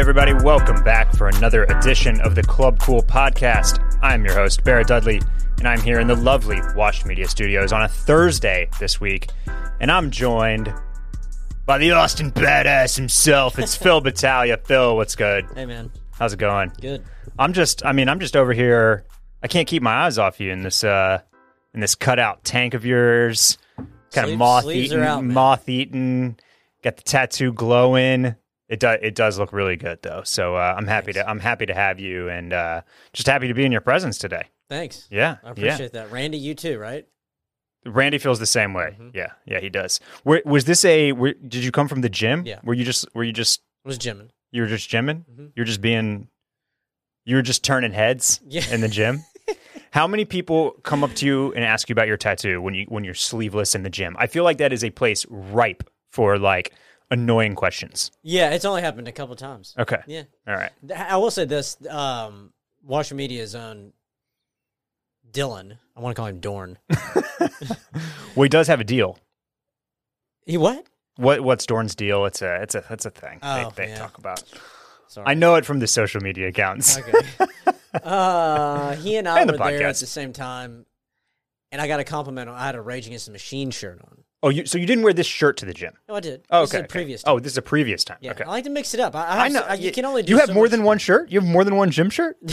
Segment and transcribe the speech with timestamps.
[0.00, 0.32] everybody.
[0.32, 3.86] Welcome back for another edition of the Club Cool podcast.
[4.00, 5.20] I'm your host, Barrett Dudley,
[5.58, 9.28] and I'm here in the lovely Wash Media Studios on a Thursday this week.
[9.78, 10.72] And I'm joined
[11.66, 13.58] by the Austin badass himself.
[13.58, 14.56] It's Phil Battaglia.
[14.56, 15.44] Phil, what's good?
[15.54, 16.72] Hey man, How's it going?
[16.80, 17.04] good.
[17.38, 19.04] I'm just I mean, I'm just over here.
[19.42, 21.20] I can't keep my eyes off you in this uh
[21.74, 23.58] in this cutout tank of yours.
[24.12, 25.34] Kind of moth eaten, are out, man.
[25.34, 26.38] moth eaten.
[26.82, 28.34] Got the tattoo glowing.
[28.70, 30.22] It does it does look really good though.
[30.24, 33.54] So uh, I'm happy to I'm happy to have you and uh just happy to
[33.54, 34.44] be in your presence today.
[34.68, 35.08] Thanks.
[35.10, 35.38] Yeah.
[35.42, 35.52] I yeah.
[35.52, 36.12] appreciate that.
[36.12, 37.04] Randy, you too, right?
[37.84, 38.96] Randy feels the same way.
[38.98, 39.10] Mhm.
[39.14, 39.32] Yeah.
[39.44, 39.98] Yeah, he does.
[40.22, 42.44] Where, was this a were, did you come from the gym?
[42.46, 42.60] Yeah.
[42.62, 44.30] Were you just were you just I was gymming.
[44.52, 45.24] you were just gymming?
[45.28, 45.50] Mhm.
[45.56, 46.28] You're just being
[47.24, 48.62] you were just turning heads Yeah.
[48.72, 49.24] in the gym.
[49.90, 52.84] How many people come up to you and ask you about your tattoo when you
[52.88, 54.14] when you're sleeveless in the gym?
[54.18, 56.72] I feel like that is a place ripe for like
[57.10, 58.10] annoying questions.
[58.22, 59.74] Yeah, it's only happened a couple times.
[59.78, 60.00] Okay.
[60.06, 60.70] Yeah, All right.
[60.96, 62.52] I will say this: um,
[62.84, 63.92] Washer Media's own
[65.30, 65.78] Dylan.
[65.96, 66.78] I want to call him Dorn.
[68.36, 69.18] Well, he does have a deal.
[70.46, 70.86] He what?
[71.16, 72.24] What what's Dorn's deal?
[72.26, 73.98] It's a it's a it's a thing Oh, they, they yeah.
[73.98, 74.44] talk about.
[75.08, 75.26] Sorry.
[75.26, 76.96] I know it from the social media accounts.
[76.96, 77.18] Okay.
[78.04, 80.86] uh, he and I And the were there at the same time,
[81.72, 82.48] and I got a compliment.
[82.48, 84.22] on I had a Rage Against the Machine shirt on.
[84.42, 85.92] Oh, you so you didn't wear this shirt to the gym?
[86.08, 86.44] No, I did.
[86.50, 86.80] Oh, This is okay.
[86.80, 86.88] a okay.
[86.92, 87.22] previous.
[87.26, 88.16] Oh, this is a previous time.
[88.22, 88.30] yeah.
[88.30, 88.44] Okay.
[88.44, 89.14] I like to mix it up.
[89.14, 89.60] I, I, I know.
[89.60, 90.30] I- you can only do.
[90.32, 91.30] You have so more than one shirt.
[91.30, 92.36] You have more than one gym shirt.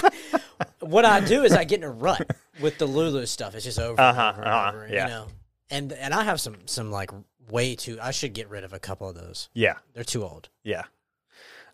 [0.80, 2.28] what I do is I get in a rut
[2.60, 3.54] with the Lulu stuff.
[3.54, 5.04] It's just over Uh-huh, and over, and uh-huh, yeah.
[5.04, 5.26] you know.
[5.70, 7.10] And and I have some some like
[7.50, 7.98] way too.
[8.02, 9.48] I should get rid of a couple of those.
[9.54, 9.74] Yeah.
[9.94, 10.48] They're too old.
[10.64, 10.84] Yeah.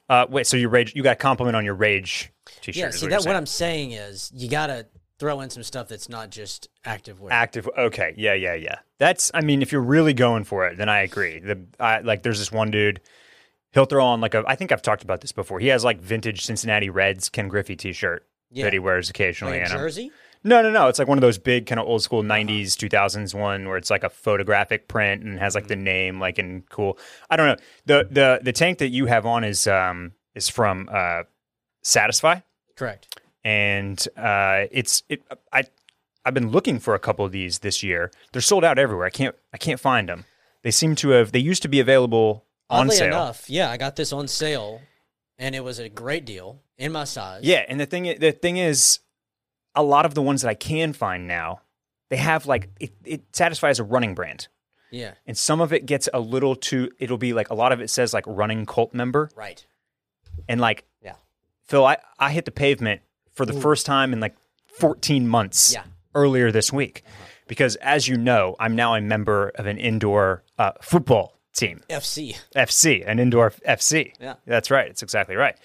[0.08, 0.46] Uh, wait.
[0.46, 0.94] So you rage?
[0.94, 2.76] You got a compliment on your rage t-shirt?
[2.76, 2.90] Yeah.
[2.90, 4.86] See what that what I'm saying is you gotta
[5.18, 7.32] throw in some stuff that's not just active wear.
[7.32, 10.88] active okay yeah yeah yeah that's i mean if you're really going for it then
[10.88, 13.00] i agree the I, like there's this one dude
[13.72, 16.00] he'll throw on like a i think i've talked about this before he has like
[16.00, 18.64] vintage cincinnati reds ken griffey t-shirt yeah.
[18.64, 20.10] that he wears occasionally like a and I'm- jersey.
[20.44, 22.28] no no no it's like one of those big kind of old school Uh-huh.
[22.38, 25.68] 90s 2000s one where it's like a photographic print and has like Mm-hmm.
[25.70, 26.98] the name like in cool
[27.30, 30.88] i don't know the the the tank that you have on is um is from
[30.92, 31.22] uh
[31.82, 32.40] satisfy
[32.76, 33.18] Correct.
[33.46, 35.22] And uh, it's it.
[35.52, 35.62] I
[36.24, 38.10] I've been looking for a couple of these this year.
[38.32, 39.06] They're sold out everywhere.
[39.06, 40.24] I can't I can't find them.
[40.62, 41.30] They seem to have.
[41.30, 43.06] They used to be available on Oddly sale.
[43.06, 44.80] enough, yeah, I got this on sale,
[45.38, 47.44] and it was a great deal in my size.
[47.44, 48.98] Yeah, and the thing the thing is,
[49.76, 51.60] a lot of the ones that I can find now,
[52.10, 54.48] they have like it, it satisfies a running brand,
[54.90, 55.12] Yeah.
[55.24, 56.90] and some of it gets a little too.
[56.98, 59.64] It'll be like a lot of it says like running cult member, Right.
[60.48, 61.14] and like Yeah.
[61.68, 63.02] Phil, I I hit the pavement
[63.36, 64.34] for the first time in like
[64.80, 65.72] 14 months.
[65.72, 65.84] Yeah.
[66.14, 67.02] earlier this week
[67.46, 72.36] because as you know i'm now a member of an indoor uh, football team FC.
[72.56, 74.34] fc an indoor fc Yeah.
[74.46, 75.56] that's right it's exactly right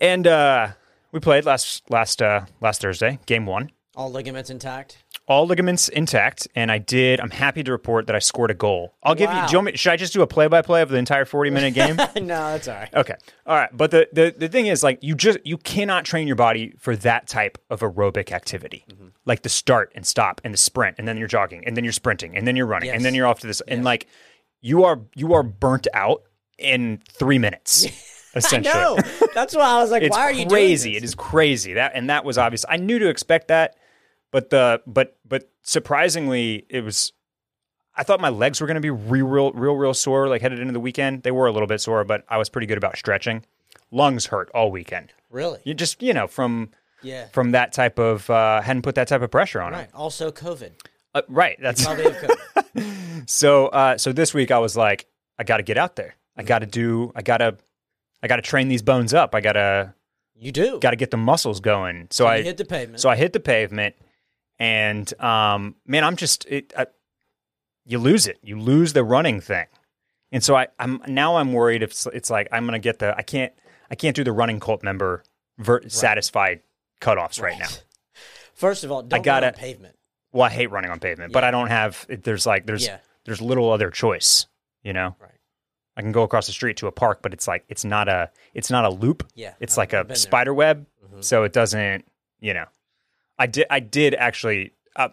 [0.00, 0.68] and uh,
[1.12, 4.98] we played last last uh, last thursday game one All ligaments intact.
[5.28, 8.94] All ligaments intact and i did i'm happy to report that i scored a goal
[9.02, 10.96] i'll give you, do you want me, should i just do a play-by-play of the
[10.96, 11.96] entire 40 minute game
[12.26, 12.94] no, that's all right.
[12.94, 13.14] Okay.
[13.46, 13.74] All right.
[13.76, 16.96] But the, the, the thing is, like, you just you cannot train your body for
[16.96, 18.84] that type of aerobic activity.
[18.90, 19.08] Mm-hmm.
[19.24, 21.92] Like the start and stop and the sprint, and then you're jogging, and then you're
[21.92, 23.60] sprinting, and then you're running, and then you're off to this.
[23.68, 24.06] And like
[24.60, 26.22] you are you are burnt out
[26.58, 27.86] in three minutes.
[28.34, 28.74] I Essentially.
[28.74, 28.98] know.
[29.34, 30.96] That's why I was like, why are you crazy.
[30.96, 31.72] It is crazy.
[31.74, 32.64] That and that was obvious.
[32.68, 33.76] I knew to expect that,
[34.30, 37.12] but the but but surprisingly, it was.
[37.96, 40.28] I thought my legs were going to be real, real, real, real sore.
[40.28, 42.66] Like headed into the weekend, they were a little bit sore, but I was pretty
[42.68, 43.44] good about stretching.
[43.90, 45.12] Lungs hurt all weekend.
[45.30, 45.58] Really?
[45.64, 46.70] You just you know from
[47.02, 47.26] Yeah.
[47.32, 49.76] from that type of uh, hadn't put that type of pressure on it.
[49.78, 49.88] Right.
[49.94, 50.70] Also, COVID.
[51.14, 51.58] Uh, right.
[51.60, 53.26] That's COVID.
[53.28, 53.66] so.
[53.68, 55.06] Uh, so this week I was like,
[55.38, 56.14] I got to get out there.
[56.36, 57.10] I got to do.
[57.16, 57.56] I got to.
[58.22, 59.34] I got to train these bones up.
[59.34, 59.94] I gotta
[60.36, 60.78] You do.
[60.80, 62.08] got to get the muscles going.
[62.10, 63.00] So You I hit the pavement.
[63.00, 63.94] So I hit the pavement,
[64.58, 66.72] and um, man, I'm just it.
[66.76, 66.86] I,
[67.84, 68.38] you lose it.
[68.42, 69.66] You lose the running thing,
[70.32, 73.16] and so I, I'm now I'm worried if it's, it's like I'm gonna get the
[73.16, 73.52] I can't
[73.90, 75.22] I can't do the running cult member
[75.58, 76.60] ver- satisfied
[77.00, 77.58] cutoffs right.
[77.58, 77.68] now.
[78.54, 79.94] First of all, don't gotta- on pavement.
[80.32, 82.04] Well, I hate running on pavement, but I don't have.
[82.08, 82.98] There's like there's Yeah.
[83.24, 84.46] there's little other choice.
[84.82, 85.32] You know, Right.
[85.96, 88.30] I can go across the street to a park, but it's like it's not a
[88.52, 89.26] it's not a loop.
[89.34, 91.24] Yeah, it's I've- like a spider web, Mhm.
[91.24, 92.04] so it doesn't.
[92.40, 92.66] You know,
[93.38, 94.72] I did I did actually.
[94.96, 95.08] Uh,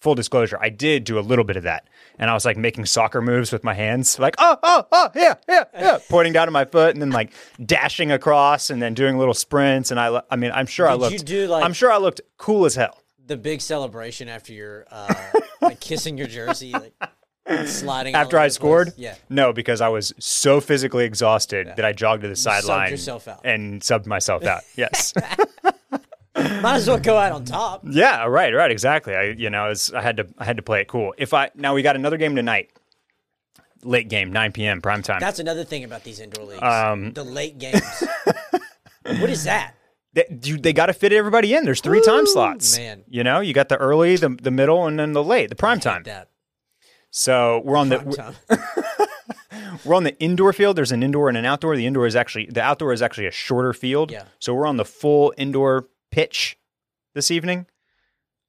[0.00, 1.88] full disclosure, I did do a little bit of that,
[2.20, 5.34] and I was like making soccer moves with my hands, like oh oh oh yeah
[5.48, 7.32] yeah yeah, pointing down to my foot, and then like
[7.64, 9.90] dashing across, and then doing little sprints.
[9.90, 12.64] And I I mean I'm sure I looked do, like- I'm sure I looked cool
[12.64, 12.96] as hell.
[13.26, 15.12] The big celebration after your uh,
[15.60, 16.72] like kissing your jersey.
[16.72, 16.94] Like,
[17.66, 18.88] sliding after I scored?
[18.88, 18.98] place.
[18.98, 19.14] Yeah.
[19.28, 23.40] No, because I was so physically exhausted that I jogged to the sideline yourself out.
[23.44, 24.62] and subbed myself out.
[24.76, 25.12] Yes.
[26.60, 27.82] Might as well go out on top.
[27.88, 29.14] yeah, right, right, exactly.
[29.14, 31.14] I you know, it's, I had to I had to play it cool.
[31.18, 32.70] If I now we got another game tonight.
[33.84, 34.82] Late game, 9 p.m.
[34.82, 35.20] prime time.
[35.20, 36.62] That's another thing about these indoor leagues.
[36.64, 38.02] Um, the late games.
[39.04, 39.76] what is that?
[40.14, 41.64] they, they got to fit everybody in.
[41.64, 42.76] There's three time slots.
[42.76, 43.04] man.
[43.08, 45.80] You know, you got the early, the the middle, and then the late, the prime
[45.80, 46.02] time.
[46.04, 46.28] That
[47.10, 49.78] So we're on the prime time.
[49.84, 50.76] we're on the indoor field.
[50.76, 51.76] There's an indoor and an outdoor.
[51.76, 54.10] The indoor is actually the outdoor is actually a shorter field.
[54.10, 54.24] Yeah.
[54.38, 56.58] So we're on the full indoor pitch
[57.14, 57.66] this evening.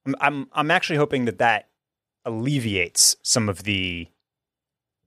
[0.06, 1.69] I'm I'm, I'm actually hoping that that
[2.25, 4.07] alleviates some of the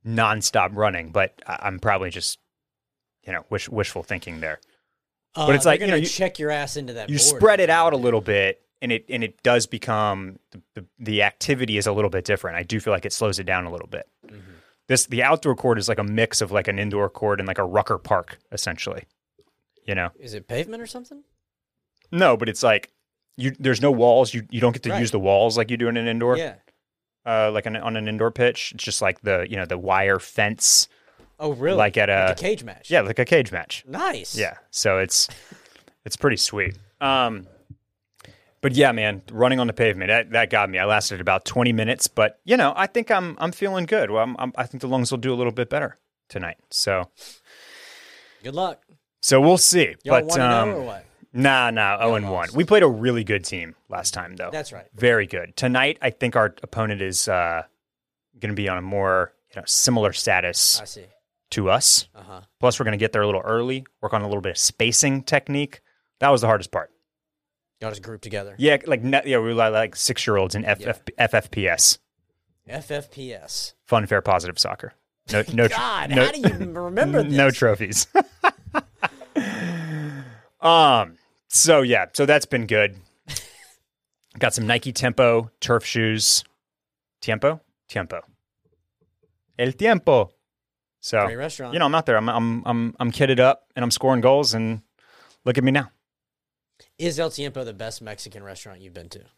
[0.06, 2.38] nonstop running, but I'm probably just
[3.25, 4.60] you know wish, wishful thinking there.
[5.34, 7.08] Uh, it's like, you know, you- check your ass into that.
[7.08, 10.87] You spread it out a little bit, and it and it does become the, the,
[10.99, 12.56] the activity is a little bit different.
[12.58, 14.08] I do feel like it slows it down a little bit.
[14.26, 14.38] Mm-hmm.
[14.88, 17.58] This the outdoor court is like a mix of like an indoor court and like
[17.58, 19.04] a rucker park essentially.
[19.87, 21.25] You know, Is it pavement or something?
[22.12, 22.91] No, but it's like
[23.37, 23.53] you.
[23.59, 24.32] There's no walls.
[24.35, 25.00] You you don't get to Right.
[25.00, 26.37] use the walls like you do in an indoor.
[26.37, 26.55] Yeah.
[27.25, 30.19] Uh, like an, on an indoor pitch, it's just like the you know the wire
[30.19, 30.88] fence,
[31.38, 31.76] Oh, really?
[31.76, 32.91] like at a a cage match.
[32.91, 33.85] yeah, like a cage match.
[33.87, 34.37] Nice.
[34.37, 34.56] Yeah.
[34.70, 35.29] So it's
[36.05, 36.76] it's pretty sweet.
[37.00, 37.47] Um
[38.61, 40.79] but yeah, man, running on the pavement that, that got me.
[40.79, 44.11] I lasted about 20 minutes, but you know, I think I'm I'm feeling good.
[44.11, 45.99] Well, I'm, I'm, I think the lungs will do a little bit better
[46.29, 46.59] tonight.
[46.70, 47.09] So
[48.43, 48.82] Good luck.
[49.20, 49.94] so we'll see.
[50.03, 51.05] Y'all but want to um, know or what?
[51.32, 52.49] Nah, nah, 0 and 1.
[52.55, 54.50] We played a really good team last time though.
[54.52, 54.87] That's right.
[54.94, 55.56] Very good.
[55.56, 57.62] Tonight, I think our opponent is uh
[58.40, 61.05] going to be on a more, you know, similar status I see.
[61.50, 62.08] to us.
[62.14, 62.40] Uh huh.
[62.61, 64.58] Plus, we're going to get there a little early, work on a little bit of
[64.58, 65.81] spacing technique.
[66.20, 66.90] That was the hardest part.
[67.81, 68.55] Y'all just group together.
[68.58, 70.81] Yeah, like yeah, we were like, like six year olds in FF-
[71.19, 71.26] Yeah.
[71.28, 71.99] FFPS,
[72.69, 73.75] FFPS.
[73.87, 74.93] fun, fair, positive soccer.
[75.32, 77.32] No, no, God, no, how do you remember this?
[77.32, 78.06] no trophies.
[80.61, 81.17] um.
[81.54, 82.96] So yeah, so that's been good.
[84.38, 86.44] Got some Nike Tempo turf shoes.
[87.20, 88.20] Tiempo, Tiempo,
[89.58, 90.32] El Tiempo.
[91.00, 91.72] So Great restaurant.
[91.75, 92.16] you know, I'm out there.
[92.16, 94.81] I'm I'm I'm I'm kitted up and I'm scoring goals and
[95.44, 95.90] look at me now.
[96.99, 99.31] Is El Tiempo the best Mexican restaurant you've been to in the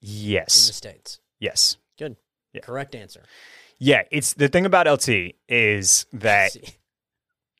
[0.00, 1.20] Yes, states?
[1.38, 2.16] yes, Good.
[2.52, 2.60] Yeah.
[2.62, 3.22] Correct answer.
[3.78, 4.02] yeah.
[4.10, 6.64] It's the thing about LT is that See.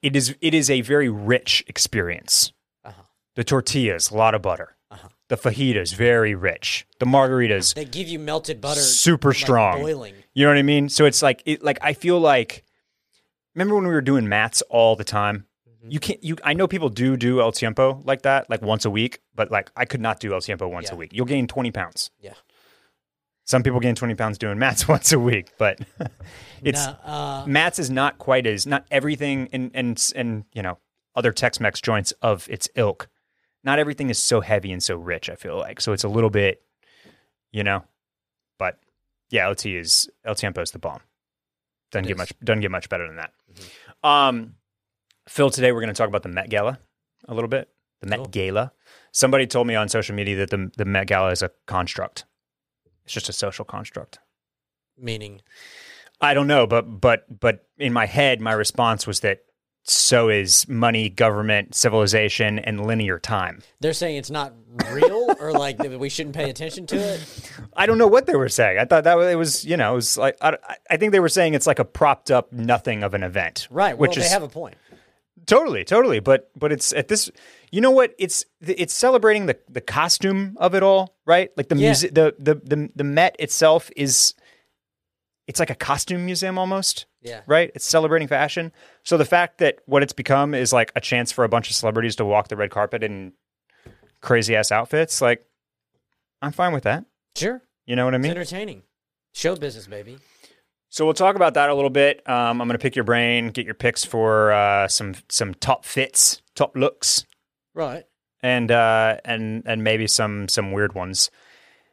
[0.02, 2.52] It is it is a very rich experience.
[2.84, 3.02] Uh-huh.
[3.34, 4.76] The tortillas, a lot of butter.
[4.90, 5.08] Uh-huh.
[5.28, 6.86] The fajitas, very rich.
[7.00, 9.80] The margaritas, They give you melted butter, super like, strong.
[9.80, 10.14] boiling.
[10.34, 10.88] You know what I mean?
[10.88, 12.62] So it's like it like I feel like
[13.54, 15.46] remember when we were doing Matt's all the time?
[15.68, 15.90] Mm-hmm.
[15.90, 18.90] You can't you I know people do do El Tiempo like that, like once a
[18.90, 20.94] week, but like I could not do El Tiempo once Yeah.
[20.94, 21.10] a week.
[21.12, 22.10] You'll gain 20 pounds.
[22.20, 22.34] Yeah.
[23.46, 25.78] Some people gain 20 pounds doing Matt's once a week, but
[26.62, 30.78] it's No, uh, Matt's is not quite as not everything and and and you know
[31.14, 33.08] other Tex-Mex joints of its ilk.
[33.64, 35.30] Not everything is so heavy and so rich.
[35.30, 36.62] I feel like so it's a little bit,
[37.52, 37.84] you know,
[38.58, 38.78] but
[39.30, 41.00] yeah, LT is El is the bomb.
[41.92, 43.32] Doesn't get much doesn't get much better than that.
[44.02, 44.54] Um,
[45.28, 46.78] Phil, today we're going to talk about the Met Gala
[47.26, 47.68] a little bit.
[48.00, 48.26] The Met Cool.
[48.26, 48.72] Gala.
[49.12, 52.24] Somebody told me on social media that the the Met Gala is a construct.
[53.06, 54.18] It's just a social construct.
[54.98, 55.40] meaning
[56.20, 59.40] I don't know, but but but in my head, my response was that
[59.84, 63.62] so is money, government, civilization, and linear time.
[63.78, 64.52] they're saying it's not
[64.90, 67.52] real, or like we shouldn't pay attention to it.
[67.76, 68.78] I don't know what they were saying.
[68.78, 70.56] I thought that it was, you know, it was like I,
[70.90, 73.96] I think they were saying it's like a propped up nothing of an event, Right.
[73.96, 74.76] Well, Which they is have a point.
[75.46, 76.20] Totally, totally.
[76.20, 77.30] But but it's at this,
[77.70, 78.14] you know what?
[78.18, 81.50] It's it's celebrating the the costume of it all, right?
[81.56, 81.88] Like the Yeah.
[81.88, 84.34] music, the, the the the Met itself is,
[85.46, 87.06] it's like a costume museum almost.
[87.22, 87.40] Yeah.
[87.48, 87.72] right?
[87.74, 88.70] It's celebrating fashion.
[89.02, 91.74] So the fact that what it's become is like a chance for a bunch of
[91.74, 93.32] celebrities to walk the red carpet in
[94.20, 95.44] crazy ass outfits, like
[96.40, 97.04] I'm fine with that.
[97.34, 97.62] Sure.
[97.84, 98.30] You know what I It's mean?
[98.30, 98.82] entertaining.
[99.32, 100.18] Show business, baby.
[100.96, 102.26] So we'll talk about that a little bit.
[102.26, 105.84] Um, I'm going to pick your brain, get your picks for uh, some some top
[105.84, 107.26] fits, top looks,
[107.74, 108.04] Right.
[108.42, 111.30] and uh, and and maybe some some weird ones.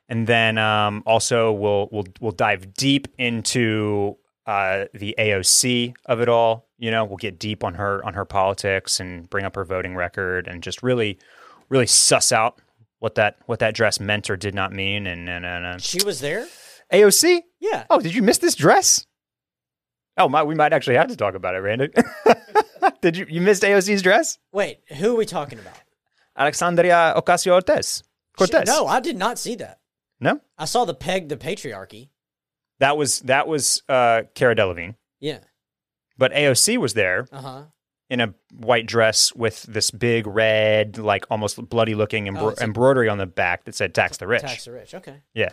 [0.07, 6.29] And then um, also we'll we'll we'll dive deep into uh, the AOC of it
[6.29, 6.69] all.
[6.77, 9.97] You know, we'll get deep on her on her politics and bring up her voting
[9.97, 11.19] record and just really
[11.67, 12.61] really suss out
[12.99, 15.07] what that what that dress meant or did not mean.
[15.07, 16.47] And and, and uh, She was there.
[16.93, 17.41] AOC.
[17.59, 17.85] Yeah.
[17.89, 19.05] Oh, did you miss this dress?
[20.17, 21.89] Oh, my, we might actually have to talk about it, Randy.
[23.01, 24.37] did you you missed AOC's dress?
[24.51, 25.75] Wait, who are we talking about?
[26.37, 28.03] Alexandria Ocasio Cortez.
[28.37, 28.67] Cortez.
[28.67, 29.79] No, I did not see that.
[30.19, 30.39] No?
[30.57, 32.09] I saw the peg the patriarchy.
[32.79, 35.39] That was that was uh, Cara Delevingne, Yeah.
[36.17, 37.63] but AOC was there Uh huh.
[38.09, 43.09] in a white dress with this big red, like almost bloody looking embro- Oh, embroidery
[43.09, 44.93] on the back that said "Tax the Rich." Tax the rich.
[44.95, 45.21] Okay.
[45.33, 45.49] Yeah.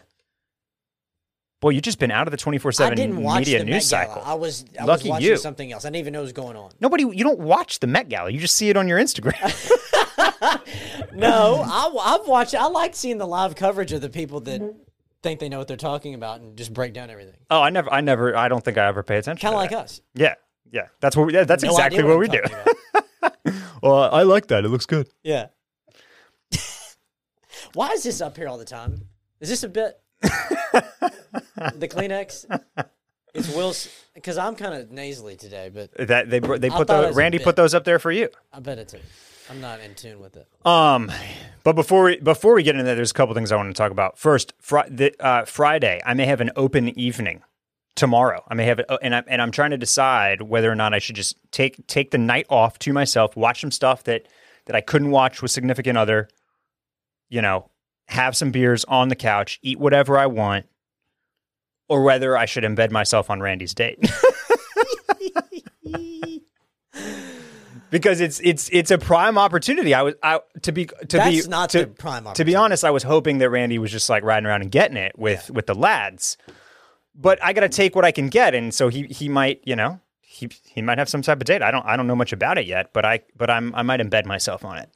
[1.60, 4.22] Boy, you've just been out of the twenty four seven media news cycle.
[4.24, 5.36] I was I Lucky was watching you.
[5.36, 5.84] something else.
[5.84, 6.70] I didn't even know what was going on.
[6.80, 8.30] Nobody, you don't watch the Met Gala.
[8.30, 9.36] You just see it on your Instagram.
[11.12, 12.54] No, I, I've watched.
[12.54, 14.74] I like seeing the live coverage of the people that
[15.22, 17.34] think they know what they're talking about and just break down everything.
[17.50, 19.42] oh, I never, I never, I don't think I ever pay attention.
[19.46, 19.84] Kind of like that.
[19.84, 20.00] us.
[20.14, 20.34] Yeah,
[20.70, 20.86] yeah.
[21.00, 21.26] That's what.
[21.26, 23.52] We, yeah, that's No exactly idea what, we do.
[23.82, 24.64] Well, I like that.
[24.64, 25.08] It looks good.
[25.22, 25.46] Yeah.
[27.74, 29.06] Why is this up here all the time?
[29.40, 29.98] Is this a bit?
[31.74, 32.60] The Kleenex.
[33.34, 37.38] It's Will's because I'm kind of nasally today, but That they they put the Randy
[37.38, 38.28] put those up there for you.
[38.52, 38.94] I bet it's.
[38.94, 38.98] A,
[39.48, 40.48] I'm not in tune with it.
[40.64, 41.10] Um,
[41.64, 43.78] but before we before we get into that, there's a couple things I want to
[43.78, 44.18] talk about.
[44.18, 47.42] First, fri- the, uh, Friday, I may have an open evening
[47.96, 48.42] tomorrow.
[48.48, 50.98] I may have it, and I'm and I'm trying to decide whether or not I
[50.98, 54.26] should just take take the night off to myself, watch some stuff that
[54.66, 56.28] that I couldn't watch with significant other.
[57.28, 57.70] You know,
[58.06, 60.66] have some beers on the couch, eat whatever I want,
[61.90, 63.99] or whether I should embed myself on Randy's date.
[67.90, 69.92] because it's it's it's a prime opportunity.
[69.92, 72.25] I was I to be to That's be not to, the prime.
[72.32, 74.97] to be honest, I was hoping that Randy was just like riding around and getting
[74.97, 76.38] it with with the lads.
[77.12, 79.75] But I got to take what I can get, and so he he might you
[79.75, 81.61] know he he might have some type of date.
[81.61, 83.99] I don't I don't know much about it yet, but I but I'm I might
[83.99, 84.88] embed myself on it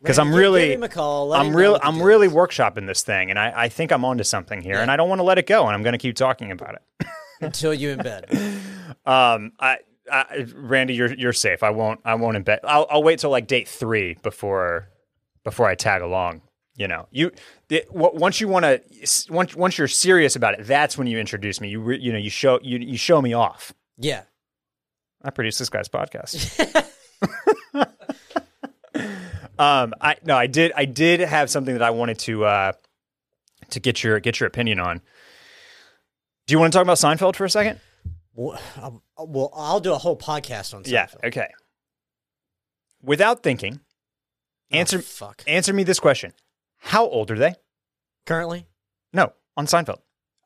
[0.00, 1.32] because I'm really give him a call.
[1.32, 4.04] I'm know real what the I'm really workshopping this thing, and I I think I'm
[4.04, 4.82] onto something here, Yeah.
[4.82, 6.74] and I don't want to let it go, and I'm going to keep talking about
[6.76, 7.06] it.
[7.40, 8.26] until you in bed.
[9.04, 9.78] Um, I,
[10.10, 11.62] I, Randy, you're you're safe.
[11.62, 12.58] I won't I won't embed.
[12.64, 14.88] I'll I'll wait till like date three before
[15.44, 16.42] before I tag along.
[16.76, 17.30] You know, you
[17.68, 18.82] the, w- once you want to
[19.32, 21.68] once once you're serious about it, that's when you introduce me.
[21.68, 23.72] You re, you know you show you you show me off.
[23.96, 24.22] Yeah.
[25.22, 26.84] I produce this guy's podcast.
[29.58, 32.72] um, I no, I did I did have something that I wanted to uh
[33.70, 35.00] to get your get your opinion on.
[36.46, 37.80] Do you want to talk about Seinfeld for a second?
[38.34, 40.90] Well, um, well, I'll do a whole podcast on Seinfeld.
[40.92, 41.06] Yeah.
[41.24, 41.48] Okay.
[43.02, 43.80] Without thinking,
[44.72, 45.42] Oh, answer fuck.
[45.46, 46.32] answer me this question:
[46.78, 47.54] How old are they?
[48.26, 48.66] Currently.
[49.12, 49.98] No, on Seinfeld.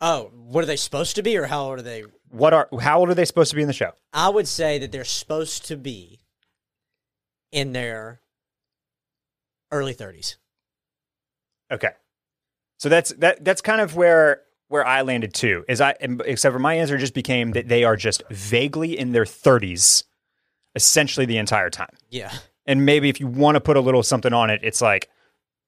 [0.02, 2.04] Oh, what are they supposed to be, or how old are they?
[2.30, 3.92] What are how old are they supposed to be in the show?
[4.12, 6.20] I would say that they're supposed to be
[7.52, 8.20] in their
[9.72, 10.36] early thirties.
[11.72, 11.90] Okay,
[12.78, 15.64] so that's that that's kind of where where I landed too.
[15.68, 19.26] Is I except for my answer just became that they are just vaguely in their
[19.26, 20.04] thirties,
[20.74, 21.96] essentially the entire time.
[22.08, 22.32] Yeah.
[22.66, 25.08] And maybe if you want to put a little something on it, it's like,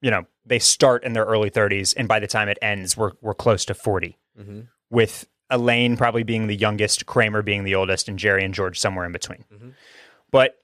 [0.02, 3.12] you know, they start in their early 30s, and by the time it ends, we're
[3.20, 4.18] we're close to 40.
[4.38, 4.60] Mm-hmm.
[4.90, 9.04] with Elaine probably being the youngest, Kramer being the oldest, and Jerry and George somewhere
[9.04, 9.44] in between.
[9.52, 9.74] Mhm.
[10.30, 10.56] But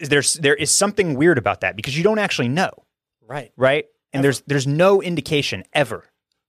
[0.00, 2.70] there's there is something weird about that because you don't actually know,
[3.26, 3.52] Right.
[3.56, 3.86] right?
[4.12, 4.22] And Ever.
[4.22, 6.04] there's there's no indication ever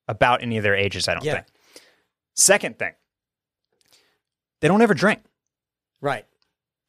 [0.07, 1.07] about any of their ages.
[1.07, 1.33] I don't Yeah.
[1.35, 1.47] think.
[2.35, 2.93] Second thing,
[4.61, 5.21] they don't ever drink.
[6.01, 6.25] Right.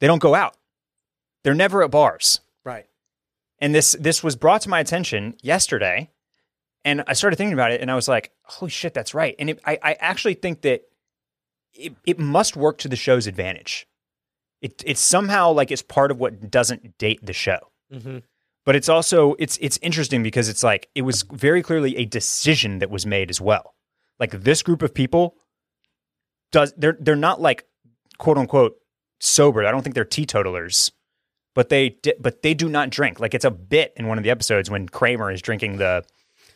[0.00, 0.56] They don't go out.
[1.42, 2.40] They're never at bars.
[2.64, 2.86] Right.
[3.58, 6.10] And this this was brought to my attention yesterday,
[6.84, 9.50] and I started thinking about it, and I was like, "Holy shit, that's right!" And
[9.50, 10.82] it, I I actually think that
[11.74, 13.86] it it must work to the show's advantage.
[14.60, 17.58] It it's somehow like it's part of what doesn't date the show,
[17.92, 18.18] Mm-hmm.
[18.66, 22.78] but it's also it's it's interesting because it's like it was very clearly a decision
[22.80, 23.74] that was made as well.
[24.18, 25.34] Like this group of people
[26.52, 27.64] does they're they're not like
[28.18, 28.76] quote unquote
[29.20, 29.64] sober.
[29.64, 30.92] I don't think they're teetotalers
[31.54, 33.18] but they di- but they do not drink.
[33.18, 36.04] Like it's a bit in one of the episodes when Kramer is drinking the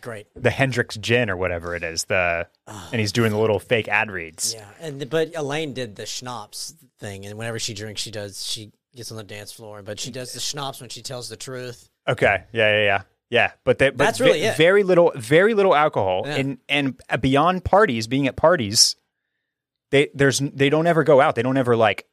[0.04, 0.26] Great.
[0.36, 4.10] the Hendrix gin or whatever it is, the and he's doing the little fake ad
[4.10, 4.54] reads.
[4.54, 4.68] Yeah.
[4.80, 9.10] And but Elaine did the schnapps thing, and whenever she drinks, she does she gets
[9.10, 11.88] on the dance floor, but she does the schnapps when she tells the truth.
[12.06, 13.52] Okay, yeah, yeah, yeah, yeah.
[13.64, 14.56] But, they, but That's really it.
[14.58, 16.34] very little, very little alcohol, Yeah.
[16.36, 18.94] and and uh, beyond parties, being at parties,
[19.90, 21.34] they there's they don't ever go out.
[21.34, 22.06] They don't ever like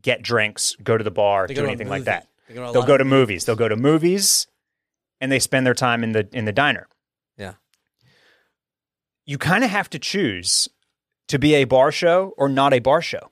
[0.00, 2.26] get drinks, go to the bar, do go to a anything like that.
[2.48, 3.44] They go to They'll go to movies.
[3.44, 4.46] They'll go to movies,
[5.20, 6.88] and they spend their time in the in the diner.
[9.32, 10.68] You kind of have to choose
[11.28, 13.30] to be a bar show or not a bar show.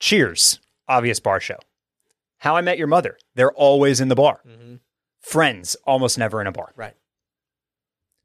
[0.00, 0.58] Cheers,
[0.88, 1.60] obvious bar show.
[2.38, 4.40] How I Met Your Mother, they're always in the bar.
[4.44, 4.80] Mhm.
[5.20, 6.72] Friends, almost never in a bar.
[6.74, 6.96] Right.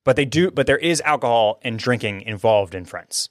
[0.06, 3.30] But they do but there is alcohol and drinking involved in Friends.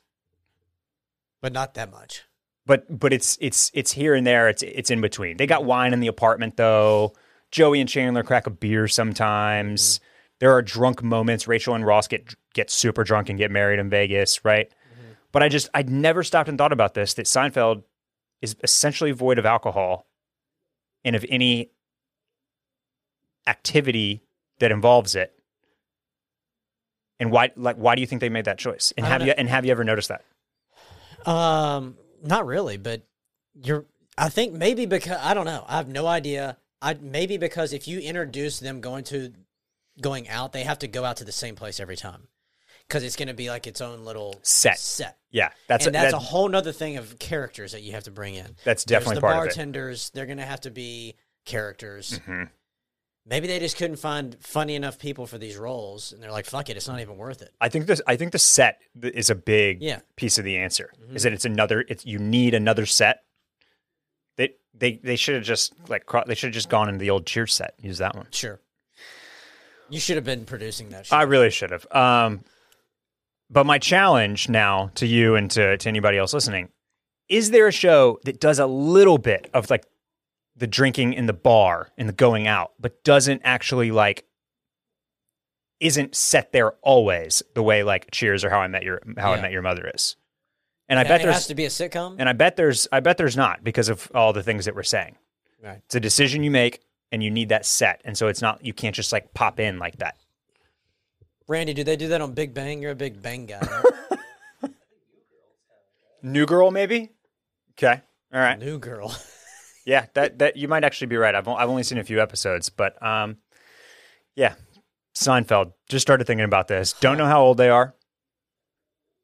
[1.41, 2.23] But not that much.
[2.67, 5.39] But but it's it's it's here and there, it's it's in between.
[5.39, 7.15] They got wine in the apartment though.
[7.51, 9.99] Joey and Chandler crack a beer sometimes.
[10.39, 11.49] There are drunk moments.
[11.49, 14.73] Rachel and Ross get get super drunk and get married in Vegas, right?
[15.31, 17.83] But I just I'd never stopped and thought about this that Seinfeld
[18.41, 20.07] is essentially void of alcohol
[21.05, 21.71] and of any
[23.47, 24.23] activity
[24.59, 25.35] that involves it.
[27.21, 28.95] And why like why do you think they made that choice?
[28.97, 30.25] And have don't you and have you ever noticed that?
[31.31, 33.03] Um, not really, but
[33.55, 33.85] you're.
[34.19, 35.65] I think maybe because I don't know.
[35.69, 36.57] I have no idea.
[36.81, 39.35] I maybe because if you introduce them going to
[40.01, 42.29] going out, they have to go out to the same place every time
[42.89, 44.79] because it's going to be like its own little Set.
[44.79, 45.19] Set.
[45.31, 48.11] Yeah, that's and that's that- a whole nother thing of characters that you have to
[48.11, 48.57] bring in.
[48.65, 49.47] That's There's definitely the part of it.
[49.49, 50.11] bartenders.
[50.11, 52.21] They're going to have to be characters.
[52.27, 52.51] Mhm.
[53.29, 56.71] Maybe they just couldn't find funny enough people for these roles, and they're like, "Fuck
[56.71, 58.01] it, it's not even worth it." I think this.
[58.07, 59.97] I think the set is a big Yeah.
[59.97, 60.05] Mm-hmm.
[60.15, 60.93] piece of the answer.
[61.13, 61.85] Is that it's another?
[61.89, 63.25] It's you need another set.
[64.37, 67.27] They they they should have just like they should have just gone into the old
[67.27, 67.75] Cheers set.
[67.81, 68.29] Use that one.
[68.31, 68.61] Sure.
[69.91, 71.13] You should have been producing that.
[71.13, 71.87] I really should have.
[71.91, 72.45] Um,
[73.51, 76.69] but my challenge now to you and to to anybody else listening
[77.29, 79.85] is there a show that does a little bit of like
[80.55, 84.25] the drinking in the bar and the going out, but doesn't actually like
[85.81, 89.41] isn't set there always the way like Cheers or How I Met Your How I
[89.41, 90.17] Met Your Mother is.
[90.89, 92.17] And I And bet it there's has to be a sitcom.
[92.19, 94.83] and I bet there's I bet there's not because of all the things that we're
[94.85, 95.17] saying.
[95.63, 95.81] Right.
[95.85, 96.81] It's a decision you make
[97.13, 98.01] and you need that set.
[98.05, 100.17] And so it's not you can't just like pop in like that.
[101.49, 102.83] Randy, do they do that on Big Bang?
[102.83, 103.61] You're a Big Bang guy.
[104.63, 104.73] Right?
[106.23, 107.11] New Girl maybe?
[107.73, 108.01] Okay.
[108.33, 108.59] All right.
[108.59, 109.15] New girl.
[109.87, 111.33] Yeah, that that you might actually be right.
[111.33, 113.37] I've I've only seen a few episodes, but um
[114.35, 114.55] yeah.
[115.15, 115.75] Seinfeld.
[115.89, 116.93] Just started thinking about this.
[116.95, 117.95] Don't know how old they are.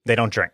[0.06, 0.52] They don't drink.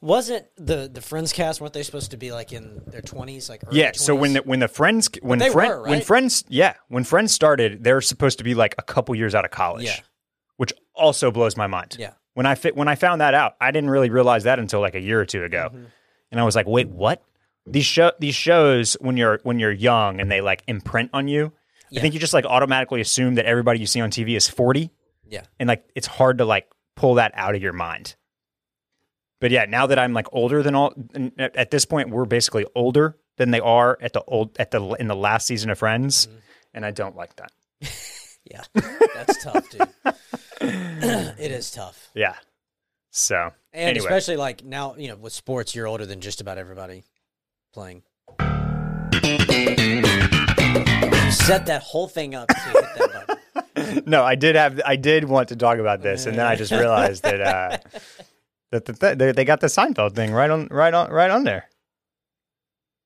[0.00, 1.60] Wasn't the the Friends cast?
[1.60, 3.50] weren't they supposed to be like in their twenties?
[3.50, 6.76] Like early Yeah, so when the when the friends when friend were, when friends yeah,
[6.88, 9.84] when friends started, they're supposed to be like a couple years out of college.
[9.84, 10.00] Yeah.
[10.62, 11.96] Which also blows my mind.
[11.98, 12.12] Yeah.
[12.34, 14.94] When I fit when I found that out, I didn't really realize that until like
[14.94, 15.70] a year or two ago.
[15.72, 15.84] Mm-hmm.
[16.30, 17.20] And I was like, "Wait, what?"
[17.66, 21.52] These show these shows when you're when you're young and they like imprint on you.
[21.90, 21.98] Yeah.
[21.98, 24.90] I think you just like automatically assume that everybody you see on TV is 40
[25.28, 28.14] yeah, and like it's hard to like pull that out of your mind.
[29.40, 30.94] But yeah, now that I'm like older than all
[31.38, 34.80] at at this point we're basically older than they are at the old at the
[35.00, 36.36] in the last season of Friends Mm-hmm.
[36.74, 37.50] and I don't like that.
[38.52, 38.62] yeah,
[39.14, 39.88] that's tough, dude.
[40.60, 42.34] it is tough, Yeah.
[43.10, 44.06] So, and anyway.
[44.06, 47.04] especially like now, you know, with sports, you're older than just about everybody
[47.74, 48.02] playing.
[51.32, 53.38] Set that whole thing up to hit that
[53.74, 54.02] button.
[54.06, 56.72] no, I did have I did want to talk about this and then I just
[56.72, 57.78] realized that uh
[58.70, 61.44] that the, th- they, they got the Seinfeld thing right on right on right on
[61.44, 61.68] there.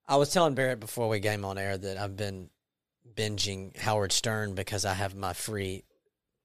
[0.07, 2.49] I was telling Barrett before we came on air that I've been
[3.17, 5.85] binging Howard Stern because I have my free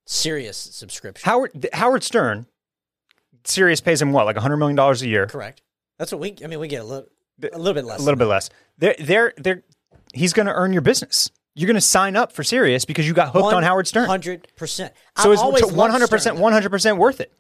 [0.05, 1.25] Sirius subscription.
[1.25, 2.47] Howard Howard Stern
[3.43, 5.27] Sirius pays him what like 100 million dollars a year.
[5.27, 5.62] Correct.
[5.97, 6.36] That's what we.
[6.43, 7.07] I mean, we get a little,
[7.41, 7.99] a little bit less.
[7.99, 8.49] a little bit less.
[8.77, 9.63] They're they're they're
[10.13, 11.29] he's going to earn your business.
[11.53, 14.07] You're going to sign up for Sirius because you got hooked on Howard Stern.
[14.07, 14.93] Hundred percent.
[15.17, 17.31] So it's one hundred percent, one hundred percent worth it.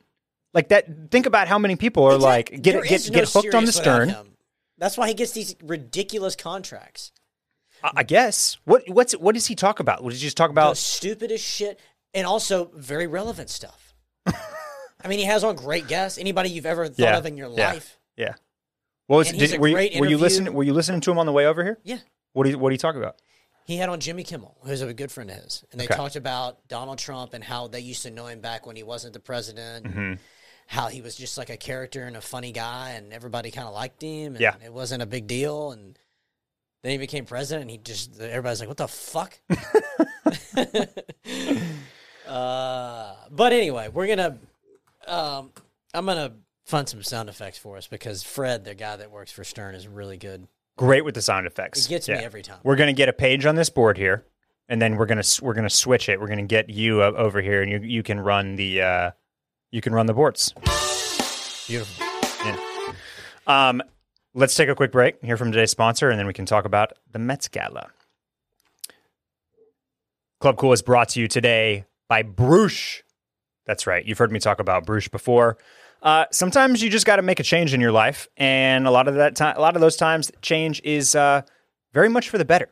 [0.53, 1.09] Like that.
[1.11, 4.15] Think about how many people are like get get get hooked on the Stern.
[4.77, 7.11] That's why he gets these ridiculous contracts.
[7.83, 8.57] I, guess.
[8.65, 10.03] What what's what does he talk about?
[10.03, 10.77] What did he just talk The about?
[10.77, 11.79] stupidest shit,
[12.13, 13.93] and also very relevant stuff.
[15.03, 16.17] I mean, he has on great guests.
[16.19, 17.71] Anybody you've ever thought Yeah, of in your yeah.
[17.73, 17.97] life?
[18.15, 18.33] Yeah.
[19.07, 20.53] What was did, were, you, were you listening?
[20.53, 21.79] Were you listening to him on the way over here?
[21.83, 21.97] Yeah.
[22.33, 23.15] What do you, what do you talk about?
[23.65, 25.95] He had on Jimmy Kimmel, who's a good friend of his, and they Okay.
[25.95, 29.13] talked about Donald Trump and how they used to know him back when he wasn't
[29.13, 29.85] the president.
[29.87, 30.13] Mm-hmm.
[30.67, 33.73] How he was just like a character and a funny guy, and everybody kind of
[33.73, 34.33] liked him.
[34.35, 34.55] And Yeah.
[34.63, 35.71] it wasn't a big deal.
[35.71, 35.97] And
[36.83, 39.39] then he became president, and he just everybody's like, "What the fuck?"
[42.27, 44.37] uh, but anyway, we're gonna.
[45.07, 45.51] Um,
[45.93, 46.33] I'm gonna
[46.65, 49.87] find some sound effects for us because Fred, the guy that works for Stern, is
[49.87, 50.47] really good.
[50.77, 51.85] Great with the sound effects.
[51.85, 52.59] It gets me every time.
[52.63, 54.25] We're gonna get a page on this board here,
[54.67, 56.19] and then we're gonna we're gonna switch it.
[56.19, 59.11] We're gonna get you over here, and you you can run the uh,
[59.69, 60.53] you can run the boards.
[61.67, 62.05] Beautiful.
[62.43, 62.57] Yeah.
[63.47, 63.83] Um,
[64.33, 66.93] let's take a quick break, hear from today's sponsor, and then we can talk about
[67.11, 67.89] the Mets Gala.
[70.39, 73.01] Club Cool is brought to you today by Bruush.
[73.65, 74.03] That's right.
[74.05, 75.57] You've heard me talk about Bruush before.
[76.01, 79.07] Uh, sometimes you just got to make a change in your life, and a lot
[79.07, 81.41] of that time, a lot of those times, change is uh,
[81.93, 82.69] very much for the better.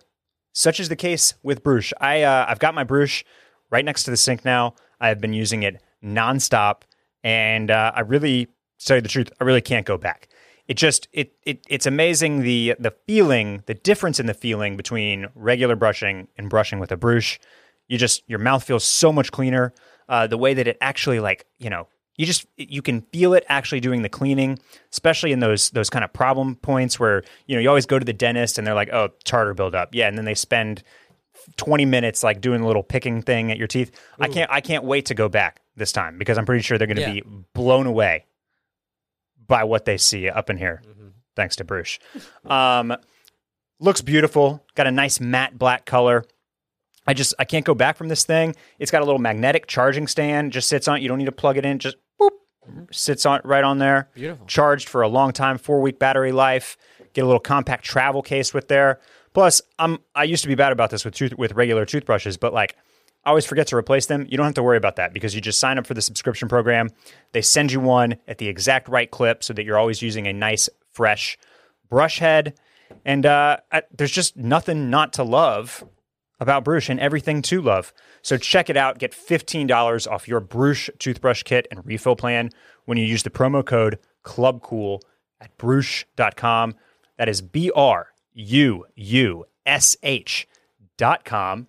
[0.51, 1.93] Such is the case with Bruush.
[2.01, 3.23] I uh, I've got my Bruush
[3.69, 4.73] right next to the sink now.
[4.99, 6.81] I have been using it nonstop,
[7.23, 10.28] and uh, I really, to tell you the truth, I really can't go back.
[10.69, 15.27] It just it it it's amazing the the feeling, the difference in the feeling between
[15.33, 17.39] regular brushing and brushing with a Bruush.
[17.87, 19.73] You just your mouth feels so much cleaner.
[20.07, 23.45] Uh, the way that it actually like you know you just you can feel it
[23.49, 24.59] actually doing the cleaning,
[24.91, 28.05] especially in those those kind of problem points where you know you always go to
[28.05, 30.83] the dentist and they're like, oh, tartar buildup, yeah, and then they spend
[31.57, 33.91] 20 minutes like doing a little picking thing at your teeth.
[34.19, 36.85] I can't I can't wait to go back this time because I'm pretty sure they're
[36.85, 37.13] going to Yeah.
[37.13, 38.25] be blown away
[39.49, 40.81] by what they see up in here.
[41.35, 41.99] Thanks to Bruush.
[42.49, 42.95] Um,
[43.79, 44.65] looks beautiful.
[44.75, 46.23] Got a nice matte black color.
[47.05, 48.55] I just I can't go back from this thing.
[48.77, 50.51] It's got a little magnetic charging stand.
[50.53, 50.97] Just sits on.
[50.97, 51.01] it.
[51.01, 51.79] You don't need to plug it in.
[51.79, 52.29] Just boop,
[52.91, 54.09] sits on right on there.
[54.15, 54.45] Beautiful.
[54.45, 55.57] Charged for a long time.
[55.57, 56.77] Four week battery life.
[57.13, 58.99] Get a little compact travel case with there.
[59.33, 62.53] Plus, I'm I used to be bad about this with tooth, with regular toothbrushes, but
[62.53, 62.75] like
[63.25, 64.25] Always forget to replace them.
[64.29, 66.47] You don't have to worry about that because you just sign up for the subscription
[66.47, 66.89] program.
[67.33, 70.33] They send you one at the exact right clip so that you're always using a
[70.33, 71.37] nice, fresh
[71.89, 72.57] brush head.
[73.05, 75.83] And uh, I, there's just nothing not to love
[76.39, 77.93] about Bruush and everything to love.
[78.21, 78.97] So check it out.
[78.97, 82.49] Get $15 off your Bruush toothbrush kit and refill plan
[82.85, 85.01] when you use the promo code CLUBCOOL
[85.41, 86.75] at Bruush.com.
[87.17, 90.47] That is B R U U S H
[90.97, 91.67] dot com.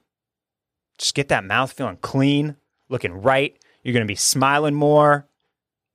[1.01, 2.57] Just get that mouth feeling clean,
[2.91, 3.57] looking right.
[3.83, 5.27] You're going to be smiling more,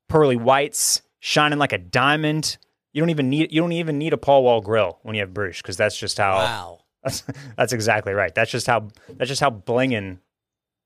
[0.10, 2.58] pearly whites, shining like a diamond.
[2.91, 5.30] You don't even need you don't even need a Paul Wall grill when you have
[5.30, 6.80] Bruush because that's just how Wow.
[7.04, 7.24] that's,
[7.56, 8.34] that's exactly right.
[8.34, 10.18] That's just how that's just how blinging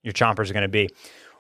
[0.04, 0.90] your chompers are going to be.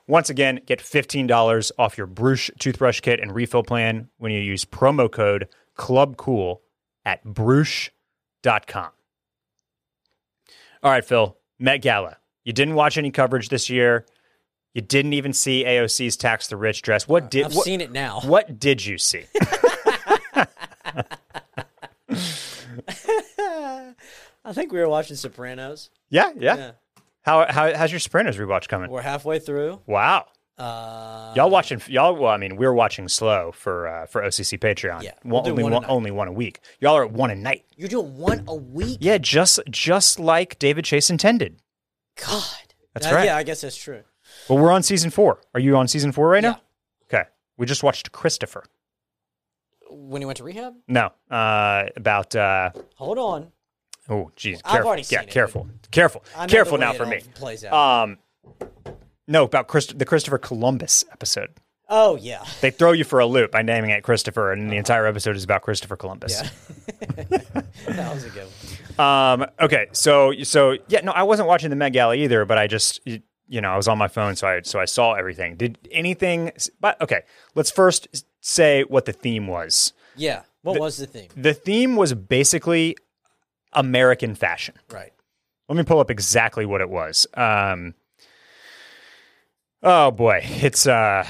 [0.07, 4.39] Once again, get fifteen dollars off your Bruush toothbrush kit and refill plan when you
[4.39, 6.59] use promo code ClubCool
[7.03, 8.91] at Bruush.com.
[10.81, 11.35] All right, Phil.
[11.59, 12.17] Met Gala.
[12.43, 14.05] You didn't watch any coverage this year.
[14.73, 17.07] You didn't even see AOC's tax the rich dress.
[17.07, 18.21] What did I've what, seen it now.
[18.21, 19.25] what did you see?
[24.45, 25.89] I think we were watching Sopranos.
[26.09, 26.55] yeah, yeah.
[26.55, 26.71] Yeah.
[27.21, 28.89] How, how how's your Sopranos rewatch coming?
[28.89, 29.81] We're halfway through.
[29.85, 30.25] Wow.
[30.57, 32.15] Uh, Y'all watching y'all?
[32.15, 35.03] Well, I mean, we're watching slow for uh, for OCC Patreon.
[35.03, 36.59] Yeah, we'll only one one, only one a week.
[36.79, 37.65] Y'all are at one a night.
[37.77, 38.97] you're doing one a week.
[38.99, 41.61] Yeah, just just like David Chase intended.
[42.25, 42.73] God.
[42.93, 43.25] That's Uh, right.
[43.25, 44.03] Yeah, I guess that's true.
[44.47, 45.41] Well, we're on season four.
[45.53, 46.51] Are you on season four right Yeah.
[46.51, 46.61] now?
[47.11, 48.63] Okay, we just watched Christopher.
[49.89, 50.75] When he went to rehab?
[50.87, 53.51] No, uh, about uh, Hold on.
[54.07, 54.87] oh, geez, I've careful.
[54.87, 55.31] already yeah, seen it.
[55.31, 57.21] careful, careful, careful now for me.
[57.33, 57.73] Plays out.
[57.73, 58.17] Um,
[59.27, 61.55] no, about Christ- the Christopher Columbus episode.
[61.89, 62.43] Oh yeah.
[62.61, 65.43] They throw you for a loop by naming it Christopher, and the entire episode is
[65.43, 66.41] about Christopher Columbus.
[66.41, 66.49] Yeah.
[67.87, 68.47] that was a good
[68.97, 68.99] one.
[68.99, 72.67] Um, okay, so so yeah, no, I wasn't watching the Met Gala either, but I
[72.67, 75.55] just you know I was on my phone, so I so I saw everything.
[75.55, 76.51] Did anything?
[76.79, 77.21] But okay,
[77.55, 79.93] let's first say what the theme was.
[80.15, 80.43] Yeah.
[80.61, 81.29] What was the theme?
[81.35, 82.97] The theme was basically
[83.73, 84.75] American fashion.
[84.91, 85.13] Right.
[85.67, 87.27] Let me pull up exactly what it was.
[87.35, 87.93] Um,
[89.81, 91.25] oh boy, it's uh,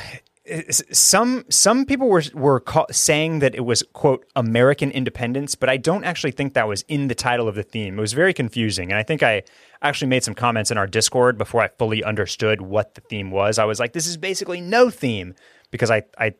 [0.92, 5.78] some some people were were ca- saying that it was quote American independence, but I
[5.78, 7.98] don't actually think that was in the title of the theme.
[7.98, 9.44] It was very confusing, and I think I
[9.82, 13.60] actually made some comments in our Discord before I fully understood what the theme was.
[13.60, 15.36] I was like, "This is basically no theme,"
[15.72, 16.34] because I I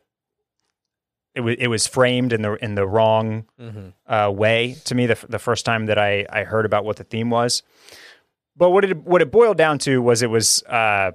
[1.34, 3.44] it was it was framed in the in the wrong
[4.06, 7.04] uh, way to me the, the first time that I, I heard about what the
[7.04, 7.62] theme was.
[8.56, 11.12] But what it what it boiled down to was it was uh,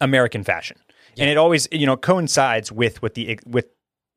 [0.00, 0.76] American fashion,
[1.18, 3.66] and it always you know coincides with with the with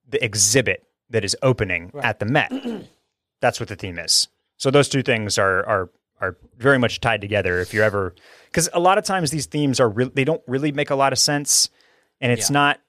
[0.08, 2.52] the exhibit that is opening at the Met.
[3.42, 4.28] That's what the theme is.
[4.58, 5.90] So those two things are are
[6.22, 7.60] are very much tied together.
[7.60, 8.14] If you're ever
[8.46, 11.14] because a lot of times these themes are real they don't really make a lot
[11.14, 11.70] of sense,
[12.20, 12.54] and it's Yeah.
[12.54, 12.80] not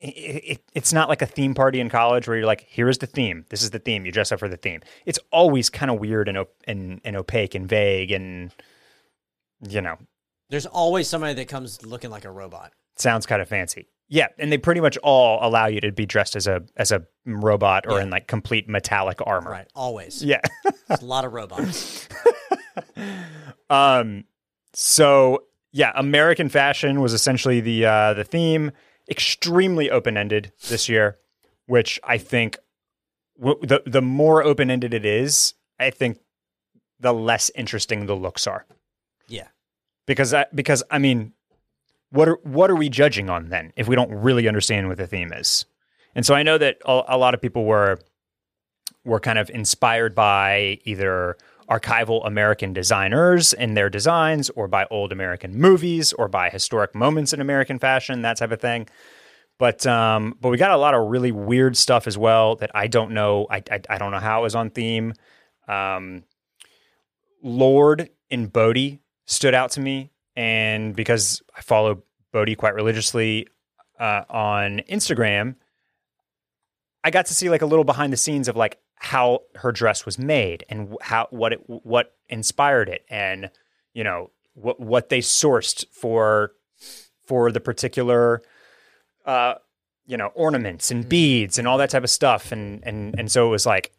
[0.00, 2.98] it, it, it's not like a theme party in college where you're like, here is
[2.98, 3.46] the theme.
[3.48, 4.04] This is the theme.
[4.04, 4.82] You dress up for the theme.
[5.06, 8.52] It's always kind of weird and, op- and and opaque and vague and
[9.68, 9.96] you know
[10.50, 12.72] There's always somebody that comes looking like a robot.
[12.96, 13.88] sounds kind of fancy.
[14.08, 17.04] Yeah, and they pretty much all allow you to be dressed as a as a
[17.26, 18.04] robot or Yeah.
[18.04, 19.50] in like complete metallic armor.
[19.50, 19.66] Right.
[19.74, 20.22] Always.
[20.22, 20.40] Yeah.
[20.88, 22.08] There's a lot of robots.
[23.70, 24.24] Um,
[24.72, 28.70] so yeah, American fashion was essentially the uh, the theme.
[29.10, 31.18] Extremely open ended this year,
[31.66, 32.58] which I think
[33.40, 36.18] w- the the more open ended it is, I think
[37.00, 38.66] the less interesting the looks are.
[39.28, 39.48] Yeah.
[40.06, 41.32] Because I because I mean,
[42.10, 45.06] what are what are we judging on then if we don't really understand what the
[45.06, 45.64] theme is?
[46.14, 47.98] And so I know that a, a lot of people were
[49.04, 51.36] were kind of inspired by either
[51.68, 57.32] archival American designers and their designs, or by old American movies, or by historic moments
[57.32, 58.88] in American fashion, that type of thing.
[59.58, 62.86] But um, but we got a lot of really weird stuff as well that I
[62.86, 63.46] don't know.
[63.50, 65.14] I I, I don't know how it was on theme.
[65.66, 66.24] Um,
[67.42, 73.46] Lorde and Bode stood out to me, and because I follow Bode quite religiously,
[73.98, 75.56] uh, on Instagram,
[77.04, 80.04] I got to see like a little behind the scenes of like how her dress
[80.06, 83.50] was made and how what it what inspired it and
[83.92, 86.52] you know what what they sourced for
[87.26, 88.42] for the particular
[89.26, 89.54] uh
[90.06, 92.52] you know ornaments and beads and all that type of stuff.
[92.52, 93.92] And and and so it was like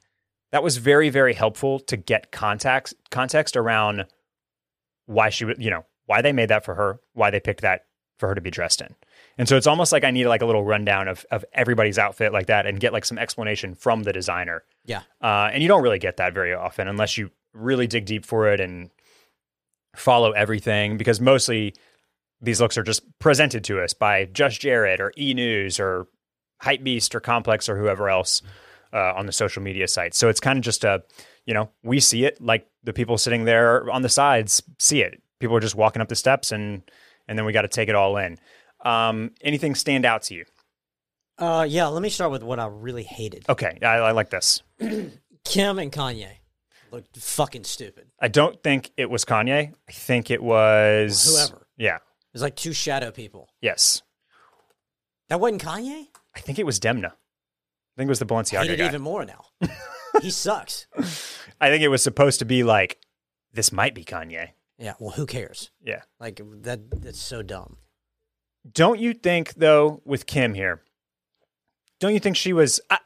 [0.51, 4.05] that was very very helpful to get context context around
[5.07, 7.85] why she would you know why they made that for her why they picked that
[8.19, 8.95] for her to be dressed in
[9.37, 12.31] and so it's almost like i need like a little rundown of of everybody's outfit
[12.31, 15.01] like that and get like some explanation from the designer Yeah.
[15.21, 18.47] uh, and you don't really get that very often unless you really dig deep for
[18.47, 18.89] it and
[19.95, 21.73] follow everything because mostly
[22.41, 26.07] these looks are just presented to us by Just Jared or E News or
[26.61, 28.43] Hypebeast or Complex or whoever else
[28.93, 30.17] uh, on the social media sites.
[30.19, 31.03] So it's kind of just a,
[31.47, 35.19] you know, we see it like the people sitting there on the sides see it.
[35.39, 36.83] People are just walking up the steps and
[37.27, 38.37] and then we got to take it all in.
[38.85, 40.45] Um, anything stand out to you?
[41.39, 41.87] Uh, yeah.
[41.87, 43.45] Let me start with what I really hated.
[43.49, 44.61] Okay, I, I like this.
[45.45, 46.27] Kim and Kanye
[46.91, 48.07] looked fucking stupid.
[48.19, 49.73] I don't think it was Kanye.
[49.87, 51.67] I think it was Whoever.
[51.77, 51.95] Yeah.
[51.95, 53.49] It was like two shadow people.
[53.61, 54.03] Yes.
[55.29, 56.07] That wasn't Kanye.
[56.35, 57.11] I think it was Demna.
[57.11, 58.87] I think it was the I hate it guy.
[58.87, 59.45] even more now.
[60.21, 60.87] he sucks.
[61.61, 62.99] I think it was supposed to be like,
[63.53, 64.49] this might be Kanye.
[64.77, 64.93] Yeah.
[64.99, 65.71] Well, who cares?
[65.83, 66.01] Yeah.
[66.19, 67.01] Like that.
[67.01, 67.77] That's so dumb.
[68.71, 70.81] Don't you think, though, with Kim here,
[71.99, 72.79] don't you think she was.
[72.89, 72.99] I,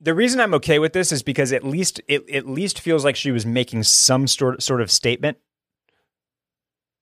[0.00, 3.16] the reason I'm okay with this is because at least it at least feels like
[3.16, 5.38] she was making some sort sort of statement.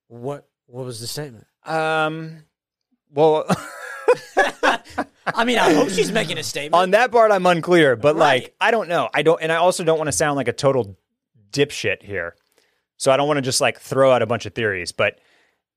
[0.08, 0.48] What?
[0.66, 1.46] What was the statement?
[1.64, 2.44] Um,
[3.12, 3.46] well,
[5.26, 6.80] I mean, I hope she's making a statement.
[6.80, 8.42] on that part, I'm unclear, but Right.
[8.44, 9.08] like, I don't know.
[9.12, 10.96] I don't, and I also don't want to sound like a total
[11.50, 12.36] dipshit here.
[12.96, 14.92] So I don't want to just like throw out a bunch of theories.
[14.92, 15.18] But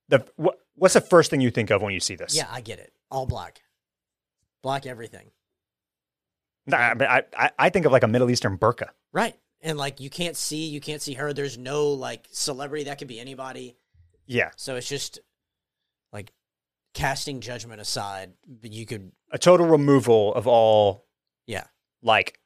[0.08, 2.36] the what, what's the first thing you think of when you see this?
[2.36, 2.94] yeah, I get it.
[3.12, 3.62] All black,
[4.62, 5.32] black everything.
[6.68, 8.90] Nah, I, I, I think of like a Middle Eastern burqa.
[9.12, 9.36] Right.
[9.62, 11.34] And like you can't see, you can't see her.
[11.34, 13.76] There's no like celebrity that could be anybody.
[14.28, 15.20] Yeah, So it's just
[16.14, 16.32] like
[17.00, 21.06] casting judgment aside, but you could, a total removal of all
[21.48, 21.66] yeah,
[22.02, 22.40] like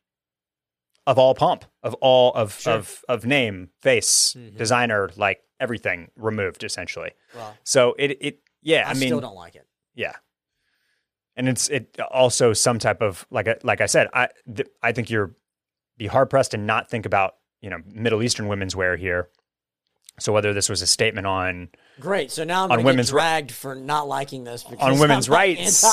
[1.08, 2.74] of all pomp, of all of Sure.
[2.74, 4.58] of of name, face, Mhm.
[4.58, 7.12] designer, like everything removed essentially.
[7.36, 9.68] well, So it it yeah, I, I, mean still don't like it.
[9.96, 10.14] Yeah,
[11.36, 14.92] and it's it also some type of like I- like I said, I th- I
[14.92, 15.36] think you're
[15.98, 19.30] be hard pressed to not think about you know Middle Eastern women's wear here.
[20.20, 22.32] So whether this was a statement on Great.
[22.32, 25.00] So now I'm On going to get women's ri- for not liking this because On
[25.00, 25.84] women's I'm rights.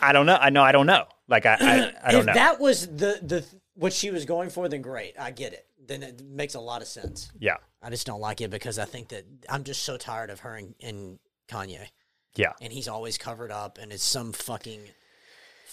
[0.00, 2.34] I don't know, I know I don't know, like I I, I don't if know.
[2.34, 3.44] that was the the
[3.74, 5.14] what she was going for, then great.
[5.18, 5.66] I get it.
[5.86, 7.30] Then it makes a lot of sense.
[7.40, 10.40] yeah, I just don't like it because I think that I'm just so tired of
[10.40, 11.18] her and, and
[11.48, 11.86] Kanye,
[12.34, 12.52] yeah.
[12.60, 14.80] and he's always covered up, and it's some fucking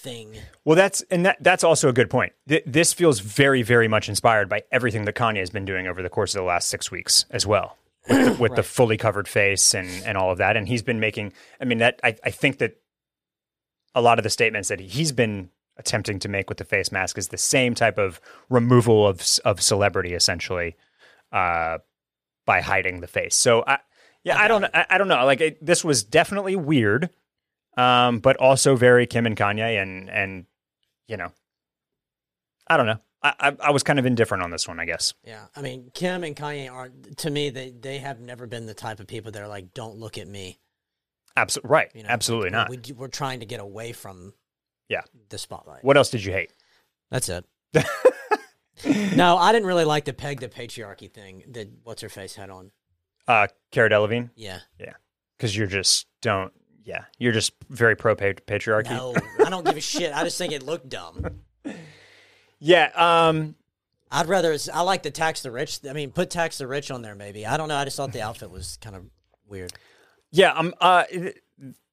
[0.05, 0.37] thing.
[0.63, 2.33] Well, that's and that that's also a good point.
[2.47, 6.01] Th- this feels very, very much inspired by everything that Kanye has been doing over
[6.01, 9.27] the course of the last six weeks as well, with, the, with the fully covered
[9.27, 10.55] face and and all of that.
[10.55, 11.33] And he's been making.
[11.59, 12.77] I mean, that I, I think that
[13.93, 17.17] a lot of the statements that he's been attempting to make with the face mask
[17.17, 20.75] is the same type of removal of of celebrity, essentially,
[21.33, 21.79] uh,
[22.45, 23.35] by hiding the face.
[23.35, 23.79] So I.
[24.23, 24.65] Yeah, I don't.
[24.65, 25.23] I, I don't know.
[25.23, 27.11] Like it, this was definitely weird,
[27.77, 30.45] um, but also very Kim and Kanye, and and
[31.07, 31.31] you know,
[32.67, 32.99] I don't know.
[33.21, 35.13] I, I I was kind of indifferent on this one, I guess.
[35.23, 38.73] Yeah, I mean, Kim and Kanye are to me they they have never been the
[38.73, 40.59] type of people that are like, "Don't look at me."
[41.37, 41.91] Absolutely right.
[41.93, 42.69] You know, Absolutely not.
[42.69, 44.33] We, we're trying to get away from
[44.87, 45.01] Yeah.
[45.27, 45.83] the spotlight.
[45.83, 46.53] What else did you hate?
[47.11, 47.45] That's it.
[49.15, 52.49] no, I didn't really like the peg the patriarchy thing that what's her face had
[52.49, 52.71] on.
[53.27, 54.93] Uh, Cara Delevingne, Yeah, Yeah,
[55.37, 56.53] because you're just don't.
[56.85, 58.91] Yeah, you're just very pro patriarchy.
[58.91, 60.13] no, I don't give a shit.
[60.13, 61.41] I just think it looked dumb.
[62.59, 62.89] Yeah.
[62.95, 63.55] Um.
[64.09, 64.55] I'd rather.
[64.73, 65.81] I like the tax the rich.
[65.87, 67.13] I mean, put tax the rich on there.
[67.13, 67.75] Maybe I don't know.
[67.75, 69.03] I just thought the outfit was kind of
[69.47, 69.73] weird.
[70.31, 70.53] Yeah.
[70.53, 70.73] Um.
[70.79, 71.03] Uh.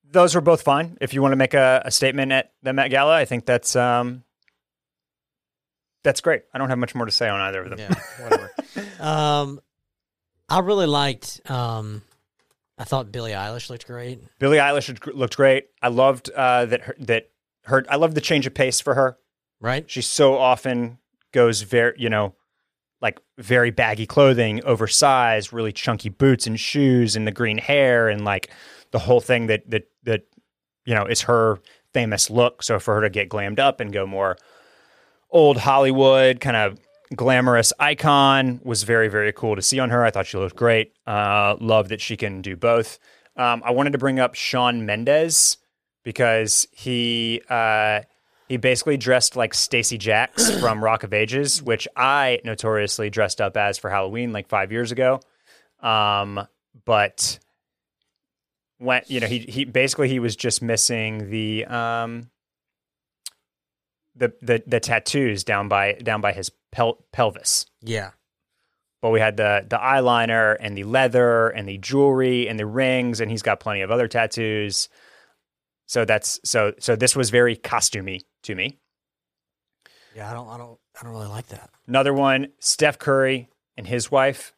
[0.08, 0.98] Those were both fine.
[1.00, 3.74] If you want to make a, a statement at the Met Gala, I think that's
[3.74, 4.22] um.
[6.04, 6.42] That's great.
[6.54, 7.78] I don't have much more to say on either of them.
[7.78, 8.50] Yeah, whatever.
[9.00, 9.60] um,
[10.48, 11.40] I really liked.
[11.50, 12.02] Um,
[12.82, 14.18] I thought Billie Eilish looked great.
[14.40, 15.66] Billie Eilish looked- great.
[15.80, 16.80] I loved uh, that.
[16.80, 17.30] Her, that
[17.66, 17.84] her.
[17.88, 19.18] I love the change of pace for her.
[19.60, 19.88] Right?
[19.88, 20.98] She so often
[21.30, 22.34] goes very, you know,
[23.00, 28.24] like very baggy clothing, oversized, really chunky boots and shoes, and the green hair, and
[28.24, 28.50] like
[28.90, 30.24] the whole thing that that that
[30.84, 31.60] you know is her
[31.94, 32.64] famous look.
[32.64, 34.36] So for her to get glammed up and go more
[35.30, 36.80] old Hollywood kind of
[37.14, 40.04] glamorous icon was very very cool to see on her.
[40.04, 40.92] I thought she looked great.
[41.06, 42.98] Uh, love that she can do both.
[43.36, 45.56] Um, I wanted to bring up Shawn Mendes
[46.02, 48.00] because he uh,
[48.48, 53.56] he basically dressed like Stacee Jaxx from Rock of Ages, which I notoriously dressed up
[53.56, 55.20] as for Halloween like five years ago.
[55.80, 56.46] Um,
[56.84, 57.38] but
[58.78, 62.30] when you know he he basically he was just missing the um
[64.14, 67.66] the the the tattoos down by down by his pel- pelvis.
[67.80, 68.10] Yeah.
[69.00, 73.20] But we had the the eyeliner and the leather and the jewelry and the rings,
[73.20, 74.88] and he's got plenty of other tattoos.
[75.86, 78.78] So that's so so this was very costumey to me.
[80.14, 81.70] Yeah, I don't I don't I don't really like that.
[81.86, 84.52] Another one, Steph Curry and his wife.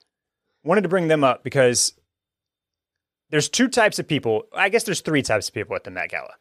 [0.63, 1.93] Wanted to bring them up because
[3.31, 4.45] there's two types of people.
[4.53, 6.35] I guess there's three types of people at the Met Gala,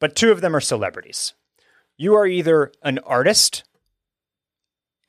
[0.00, 1.34] but two of them are celebrities.
[1.98, 3.64] You are either an artist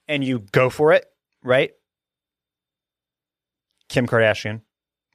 [0.07, 1.05] and you go for it,
[1.43, 1.71] right?
[3.89, 4.61] Kim Kardashian,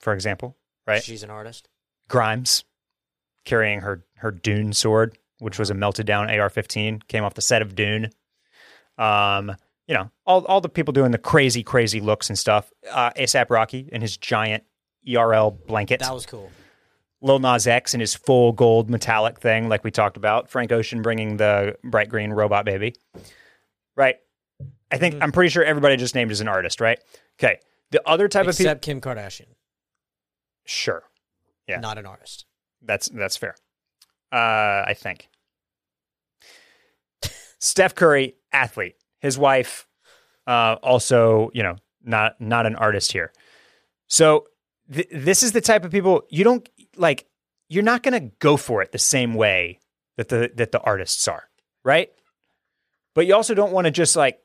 [0.00, 0.56] for example,
[0.86, 1.02] right?
[1.02, 1.68] She's an artist.
[2.08, 2.64] Grimes
[3.44, 7.60] carrying her her Dune sword, which was a melted down AR-15, came off the set
[7.60, 8.10] of Dune.
[8.96, 9.54] Um,
[9.88, 12.72] you know, all all the people doing the crazy, crazy looks and stuff.
[12.90, 14.62] Uh, ASAP Rocky in his giant
[15.08, 16.00] ERL blanket.
[16.00, 16.50] That was cool.
[17.24, 20.50] Lil Nas X in his full gold metallic thing, like we talked about.
[20.50, 22.94] Frank Ocean bringing the bright green robot baby.
[23.96, 24.16] Right.
[24.92, 26.98] I think I'm pretty sure everybody just named as an artist, right?
[27.40, 27.58] Okay.
[27.90, 29.46] The other type of people, Except Kim Kardashian,
[30.66, 31.04] sure,
[31.66, 31.80] Yeah.
[31.80, 32.44] not an artist.
[32.82, 33.54] that's that's fair.
[34.30, 35.28] Uh, I think.
[37.60, 38.96] Steph Curry, athlete.
[39.20, 39.86] His wife,
[40.46, 43.32] uh, also, you know, not not an artist here.
[44.06, 44.46] So
[44.92, 47.26] th- this is the type of people you don't like.
[47.70, 49.80] You're not going to go for it the same way
[50.18, 51.44] that the that the artists are,
[51.82, 52.10] right?
[53.14, 54.38] But you also don't want to just like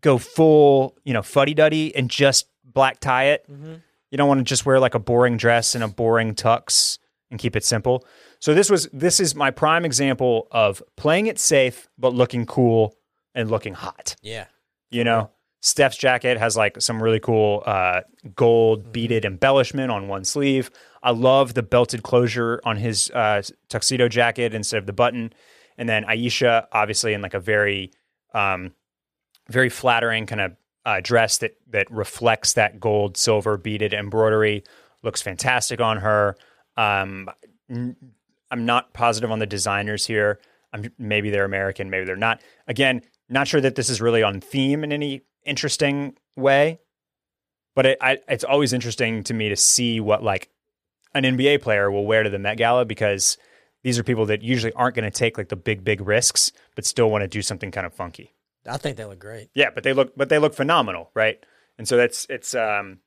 [0.00, 3.44] go full, you know, fuddy duddy and just black tie it.
[3.48, 6.98] You don't want to just wear like a boring dress and a boring tux
[7.30, 8.04] and keep it simple.
[8.40, 12.96] So this was this is my prime example of playing it safe but looking cool
[13.34, 14.16] and looking hot.
[14.20, 14.46] Yeah.
[14.90, 15.30] You know,
[15.60, 18.00] Steph's jacket has like some really cool uh,
[18.34, 20.70] gold beaded embellishment on one sleeve.
[21.02, 25.32] I love the belted closure on his uh, tuxedo jacket instead of the button.
[25.76, 27.92] And then Ayesha, obviously, in like a very,
[28.34, 28.72] um,
[29.48, 34.64] very flattering kind of uh, dress that that reflects that gold, silver beaded embroidery.
[35.02, 36.36] Looks fantastic on her.
[36.76, 37.28] Um,
[37.68, 40.38] I'm not positive on the designers here.
[40.72, 42.42] I'm, maybe they're American, maybe they're not.
[42.66, 46.80] Again, not sure that this is really on theme in any interesting way,
[47.74, 50.50] but it, I, it's always interesting to me to see what like
[51.14, 53.36] an NBA player will wear to the Met Gala because
[53.82, 56.84] these are people that usually aren't going to take like the big big risks, but
[56.86, 58.34] still want to do something kind of funky.
[58.66, 59.50] I think they look great.
[59.54, 61.44] Yeah, but they look but they look phenomenal, right?
[61.78, 62.98] And so that's it's um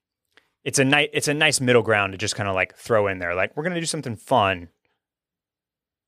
[0.64, 3.20] it's a nice it's a nice middle ground to just kind of like throw in
[3.20, 3.34] there.
[3.36, 4.68] Like we're gonna do something fun.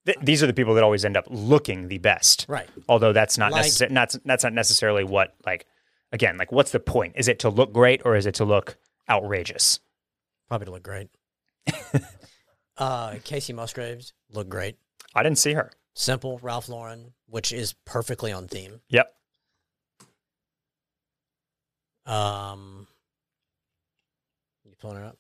[0.05, 2.67] Th- these are the people that always end up looking the best, Right.
[2.89, 5.65] Although that's not Like- necessarily not that's not necessarily what like
[6.11, 7.13] again like what's the point?
[7.15, 8.77] Is it to look great or is it to look
[9.09, 9.79] outrageous?
[10.49, 11.09] Probably to look great.
[12.77, 14.77] uh, Kacey Musgraves look great.
[15.15, 15.71] I didn't see her.
[15.93, 18.81] Simple Ralph Lauren, which is perfectly on theme.
[18.89, 19.13] Yep.
[22.05, 22.87] Um,
[24.63, 25.17] you pulling it up?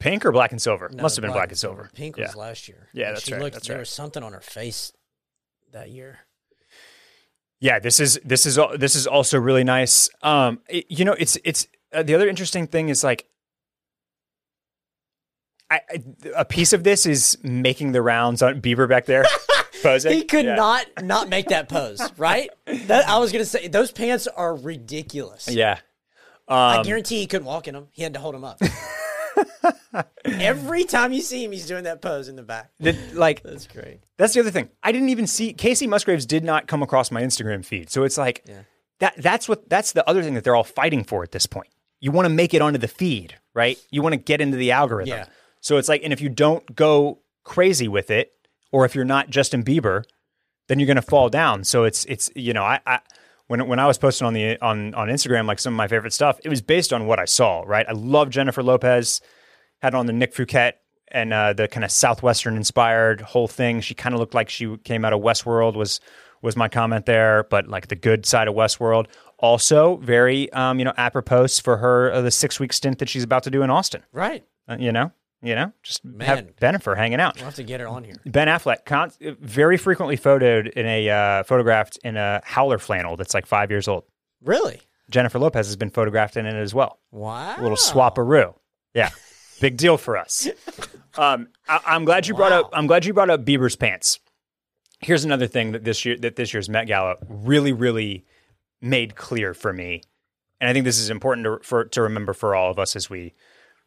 [0.00, 0.88] Pink or black and silver?
[0.92, 1.90] No, Must have been black, and silver.
[1.94, 2.26] Pink yeah.
[2.26, 2.88] was last year.
[2.92, 3.80] Yeah, that's she right, Looked, that's there right.
[3.80, 4.92] was something on her face
[5.72, 6.20] that year.
[7.60, 10.08] Yeah, this is this is this is also really nice.
[10.22, 13.26] Um, it- you know, it's it's uh, the other interesting thing is like,
[15.70, 16.02] I, I
[16.36, 19.24] a piece of this is making the rounds on Bieber back there
[19.82, 20.12] posing.
[20.12, 20.54] He could Yeah.
[20.54, 22.50] not not make that pose, right?
[22.66, 25.48] That, I was gonna say those pants are ridiculous.
[25.48, 25.78] Yeah.
[26.48, 27.88] I Um, guarantee he couldn't walk in them.
[27.92, 28.58] He had to hold them up.
[30.24, 32.70] Every time you see him, he's doing that pose in the back.
[32.80, 34.00] the- like That's great.
[34.16, 34.68] that's the other thing.
[34.82, 37.90] I didn't even see Kacey Musgraves did not come across my Instagram feed.
[37.90, 38.60] So it's like Yeah.
[39.00, 41.68] that that's what that's the other thing that they're all fighting for at this point.
[42.00, 43.78] You want to make it onto the feed, right?
[43.90, 45.08] You want to get into the algorithm.
[45.18, 45.26] Yeah.
[45.68, 48.32] So it's like and if you don't go crazy with it
[48.72, 50.02] or if you're not Justin Bieber,
[50.66, 51.62] then you're going to fall down.
[51.62, 53.00] So it's it's you know, I, I
[53.48, 56.14] when when I was posting on the on on Instagram like some of my favorite
[56.14, 57.84] stuff, it was based on what I saw, right?
[57.86, 59.20] I love Jennifer Lopez,
[59.82, 60.72] had on the Nick Fouquet
[61.08, 63.82] and uh, the kind of southwestern inspired whole thing.
[63.82, 66.00] She kind of looked like she came out of Westworld was
[66.40, 69.04] was my comment there, but like the good side of Westworld.
[69.38, 73.22] Also, very um, you know apropos for her uh, the six week stint that she's
[73.22, 74.02] about to do in Austin.
[74.12, 74.46] Right.
[74.66, 75.12] Uh, you know,
[75.42, 76.26] you know, just Man.
[76.26, 77.36] have Bennifer hanging out.
[77.36, 78.16] We'll have to get her on here.
[78.26, 83.34] Ben Affleck, con- very frequently photoed in a uh, photographed in a howler flannel that's
[83.34, 84.04] like five years old.
[84.42, 84.80] Really?
[85.10, 86.98] Jennifer Lopez has been photographed in it as well.
[87.10, 87.56] Wow.
[87.58, 88.54] A little swaparoo.
[88.94, 89.10] Yeah.
[89.60, 90.48] Big deal for us.
[91.16, 92.70] Um, I, I'm glad you brought up.
[92.72, 94.20] I'm glad you brought up Bieber's pants.
[95.00, 98.24] Here's another thing that this year that this year's Met Gala really, really
[98.80, 100.02] made clear for me,
[100.60, 103.10] and I think this is important to for to remember for all of us as
[103.10, 103.34] we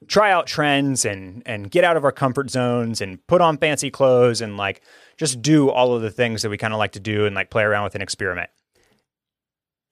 [0.08, 3.92] try out trends and and get out of our comfort zones and put on fancy
[3.92, 4.82] clothes and like
[5.18, 7.50] just do all of the things that we kind of like to do and like
[7.50, 8.50] play around with and experiment.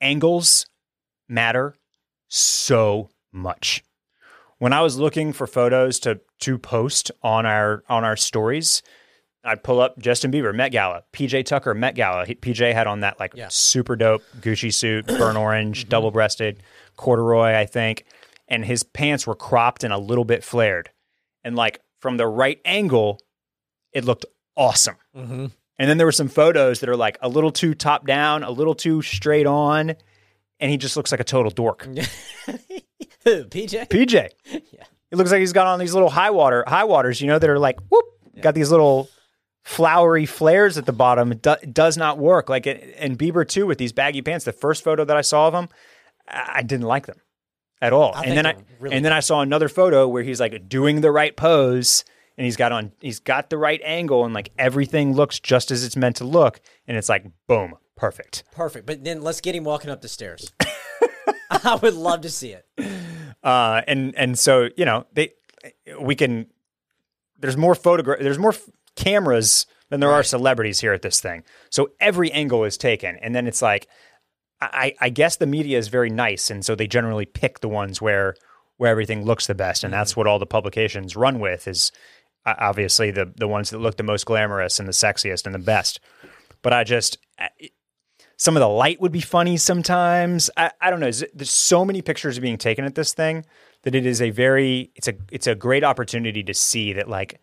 [0.01, 0.66] Angles
[1.28, 1.76] matter
[2.28, 3.84] so much.
[4.57, 8.82] When I was looking for photos to to post on our on our stories,
[9.43, 12.26] I'd pull up Justin Bieber Met Gala, PJ Tucker Met Gala.
[12.26, 13.47] He, PJ had on that like Yeah.
[13.49, 15.89] super dope Gucci suit, burnt orange, mm-hmm.
[15.89, 16.62] double breasted,
[16.97, 18.05] corduroy, I think,
[18.49, 20.89] and his pants were cropped and a little bit flared,
[21.43, 23.19] and like from the right angle,
[23.93, 24.25] it looked
[24.55, 24.97] awesome.
[25.15, 25.47] Mm-hmm.
[25.77, 28.51] And then there were some photos that are like a little too top down, a
[28.51, 29.95] little too straight on,
[30.59, 31.83] and he just looks like a total dork.
[33.23, 33.87] Who, PJ?
[33.87, 34.29] PJ.
[34.45, 34.83] Yeah.
[35.11, 37.49] It looks like he's got on these little high water high waters, you know, that
[37.49, 38.05] are like whoop,
[38.41, 39.09] got these little
[39.63, 41.31] flowery flares at the bottom.
[41.31, 42.49] It, do, does not work.
[42.49, 44.45] Like it, and Bieber too with these baggy pants.
[44.45, 45.69] The first photo that I saw of him,
[46.27, 47.19] I, I didn't like them
[47.82, 48.13] at all.
[48.15, 51.01] I and then I really and then I saw another photo where he's like doing
[51.01, 52.03] the right pose
[52.38, 55.84] and he's got on he's got the right angle and like everything looks just as
[55.84, 58.43] it's meant to look and it's like boom, perfect.
[58.51, 58.86] Perfect.
[58.86, 60.51] But then let's get him walking up the stairs.
[61.49, 62.65] I would love to see it.
[63.43, 65.34] uh, and and so you know they
[65.99, 66.47] we can
[67.39, 71.43] there's more photograph there's more f- cameras than there are celebrities here at this thing
[71.69, 73.88] so every angle is taken and then it's like
[74.62, 78.01] I, I guess the media is very nice and so they generally pick the ones
[78.01, 78.36] where
[78.78, 80.22] where everything looks the best and that's mm-hmm.
[80.22, 81.91] what all the publications run with is
[82.45, 85.99] obviously the the ones that look the most glamorous and the sexiest and the best
[86.62, 87.18] but I just
[88.39, 90.49] some of the light would be funny sometimes.
[90.55, 91.12] I, I don't know.
[91.12, 93.45] There's- There's so many pictures being taken at this thing
[93.84, 97.39] that it is a very it's a it's a great opportunity to see that like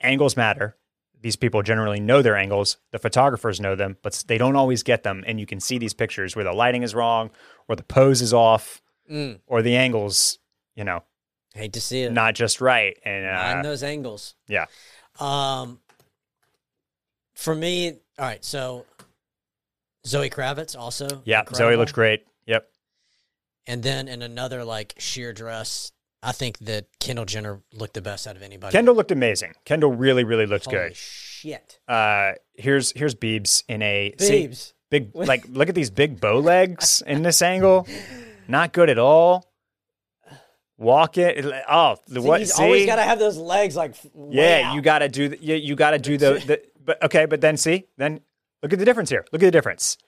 [0.00, 0.76] angles matter.
[1.20, 2.76] These people generally know their angles.
[2.92, 5.24] The photographers know them, but they don't always get them.
[5.26, 7.30] And you can see these pictures where the lighting is wrong,
[7.68, 9.40] or the pose is off, Mm.
[9.46, 10.38] or the angles,
[10.76, 11.02] you know,
[11.54, 12.12] Hate to see it.
[12.12, 12.96] not just right.
[13.04, 14.34] And uh, those angles.
[14.48, 14.66] yeah,
[15.18, 15.80] Um,
[17.34, 18.44] for me, all right.
[18.44, 18.84] So
[20.06, 21.22] Zoe Kravitz also.
[21.24, 22.26] yeah, Zoe looks great.
[22.46, 22.68] Yep.
[23.66, 25.92] And then in another like sheer dress,
[26.22, 28.72] I think that Kendall Jenner looked the best out of anybody.
[28.72, 29.54] Kendall looked amazing.
[29.64, 30.96] Kendall really, really looked Holy good.
[30.96, 31.78] Shit.
[31.86, 34.50] Uh, here's here's Beebs in a see,
[34.90, 37.86] big like look at these big bow legs in this angle.
[38.48, 39.44] Not good at all.
[40.76, 41.44] Walk it.
[41.68, 42.40] Oh, the See, what?
[42.40, 43.94] he's See, always got to have those legs like.
[44.14, 44.74] way yeah, out.
[44.74, 45.28] you got to do.
[45.28, 46.62] The, you, you got to do the, the.
[46.84, 48.20] But okay, but then see, then
[48.62, 49.24] look at the difference here.
[49.32, 49.98] Look at the difference.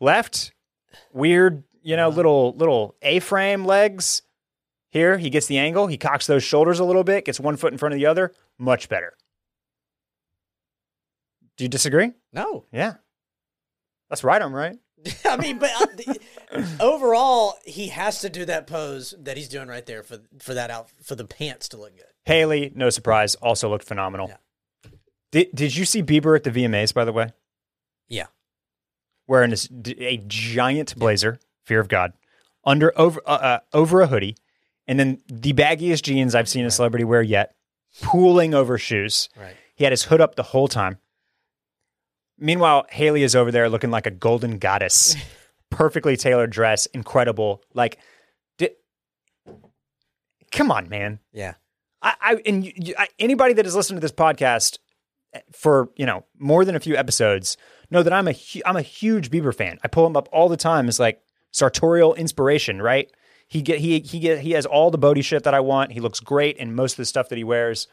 [0.00, 0.52] Left,
[1.12, 4.22] weird, you know, little little A-frame legs.
[4.90, 5.86] Here, he gets the angle.
[5.86, 7.24] He cocks those shoulders a little bit.
[7.24, 8.32] Gets one foot in front of the other.
[8.58, 9.14] Much better.
[11.56, 12.12] Do you disagree?
[12.32, 12.94] No, Yeah,
[14.08, 14.40] that's right.
[14.40, 14.78] I'm right.
[15.24, 15.70] I mean, but
[16.52, 20.54] uh, overall, he has to do that pose that he's doing right there for for
[20.54, 22.04] that out for the pants to look good.
[22.24, 24.28] Hailey, no surprise, also looked phenomenal.
[24.28, 24.90] Yeah.
[25.32, 26.92] Did Did you see Bieber at the VMAs?
[26.92, 27.28] By the way,
[28.08, 28.26] Yeah,
[29.26, 29.68] wearing this,
[29.98, 32.12] a giant blazer, fear of God,
[32.64, 34.36] under over uh, uh, over a hoodie,
[34.86, 37.54] and then the baggiest jeans I've seen a celebrity wear yet,
[38.02, 39.28] pooling over shoes.
[39.36, 39.56] right.
[39.74, 40.98] He had his hood up the whole time.
[42.38, 45.16] Meanwhile, Hailey is over there looking like a golden goddess,
[45.70, 47.62] perfectly tailored dress, incredible.
[47.74, 47.98] Like,
[48.58, 48.70] di-
[50.50, 51.20] come on, man.
[51.32, 51.54] Yeah,
[52.02, 54.78] I, I and you, you, I, anybody that has listened to this podcast
[55.34, 57.56] eh, for you know more than a few episodes
[57.90, 59.78] know that I'm a hu- I'm a huge Bieber fan.
[59.84, 61.20] I pull him up all the time as like
[61.52, 62.80] sartorial inspiration.
[62.80, 63.10] Right?
[63.50, 65.92] He get he he get he has all the Bode shit that I want.
[65.92, 67.88] He looks great in most of the stuff that he wears.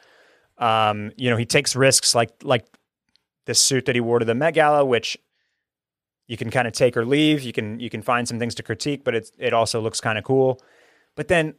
[0.60, 2.66] Um, you know, he takes risks like like
[3.45, 5.18] this suit that he wore to the Met Gala, which
[6.28, 7.41] you can kind of take or leave.
[7.41, 10.20] You can you can find some things to critique, but it's it also looks kind
[10.20, 10.62] of cool.
[11.16, 11.55] But then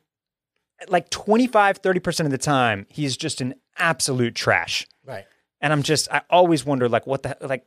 [0.89, 5.25] like 25 30% of the time he's just an absolute trash right.
[5.61, 7.65] and i'm just i always wonder like what the like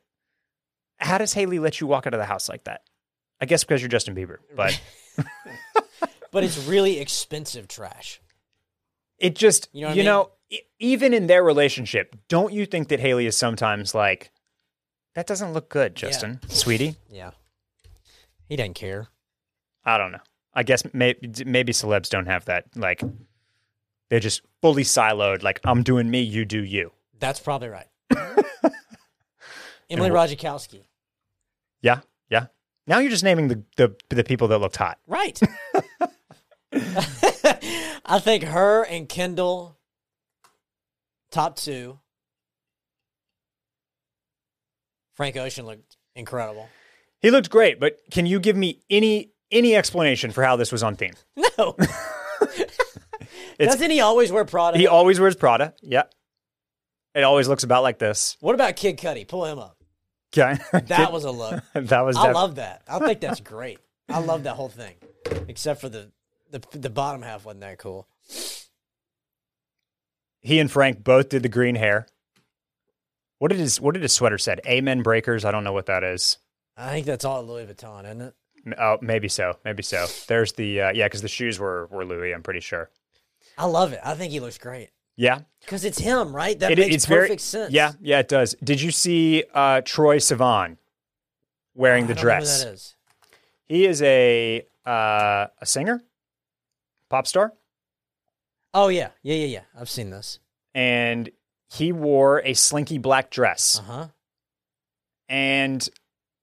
[0.97, 2.82] how does hailey let you walk out of the house like that
[3.41, 4.79] i guess because you're justin bieber but
[6.32, 8.21] But it's really expensive trash.
[9.19, 10.59] it just You you know know, what I mean?
[10.61, 14.32] e- even in their relationship don't you think that hailey is sometimes like
[15.15, 17.32] that doesn't look good justin sweetie Yeah,
[18.49, 19.07] he doesn't care.
[19.86, 20.23] i don't know
[20.53, 23.01] i guess maybe maybe celebs don't have that like
[24.09, 27.88] they're just fully siloed like i'm doing me you do you That's probably right.
[29.89, 30.84] Emily Ratajkowski.
[31.82, 32.45] Yeah, yeah.
[32.88, 34.97] Now you're just naming the the, the people that looked hot.
[35.07, 35.39] Right.
[36.74, 39.78] I think her and Kendall,
[41.32, 41.99] top two.
[45.15, 46.69] Frank Ocean looked incredible.
[47.19, 50.84] He looked great, but can you give me any any explanation for how this was
[50.84, 51.13] on theme?
[51.57, 51.76] No.
[53.59, 54.78] Doesn't he always wear Prada?
[54.78, 55.76] He always wears Prada.
[55.82, 56.03] Yeah.
[57.13, 58.38] It always looks about like this.
[58.39, 59.28] what about Kid Cudi?
[59.28, 59.78] Pull him up.
[60.36, 60.57] Okay.
[60.88, 61.61] That was a look.
[61.74, 62.82] that was I love that.
[62.88, 63.80] I think that's great.
[64.09, 64.95] I love that whole thing,
[65.47, 66.11] except for the
[66.52, 68.08] the the bottom half wasn't that cool.
[70.39, 72.08] he and Frank both did the green hair.
[73.39, 74.62] What did his what did his sweater said?
[74.66, 75.45] Amen breakers.
[75.45, 76.38] I don't know what that is.
[76.78, 78.34] I think that's all Louis Vuitton, isn't it?
[78.78, 79.58] Oh, maybe so.
[79.66, 80.06] Maybe so.
[80.28, 82.34] There's the uh, yeah, because the shoes were were Louis.
[82.34, 82.89] I'm pretty sure.
[83.58, 83.99] I love it.
[84.04, 86.58] I think he looks great Yeah, because it's him, right?
[86.60, 87.74] That It- makes it's perfect very sense.
[87.74, 88.20] yeah, yeah.
[88.20, 88.56] It does.
[88.64, 90.78] Did you see uh, Troye Sivan
[91.76, 92.64] wearing the I don't know who dress?
[92.64, 92.95] that is.
[93.68, 96.04] He is a uh, a singer,
[97.12, 97.53] pop star,
[98.74, 99.62] Oh yeah, yeah, yeah, yeah.
[99.80, 100.39] I've seen this.
[100.74, 101.30] and
[101.70, 103.80] he wore a slinky black dress.
[103.80, 104.07] Uh huh.
[105.30, 105.88] And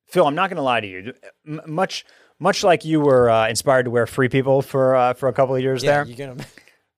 [0.06, 1.12] Phil, I'm not going to lie to you.
[1.46, 2.04] M- much
[2.38, 5.54] much like you were uh, inspired to wear Free People for uh, for a couple
[5.56, 6.44] of years Yeah, there, you're gonna.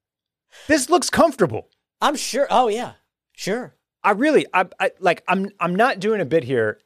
[0.69, 1.69] this looks comfortable.
[2.01, 2.47] I'm sure.
[2.51, 2.93] Oh yeah,
[3.33, 3.75] sure.
[4.03, 6.79] I really, I, I like, I'm, I'm not doing a bit here,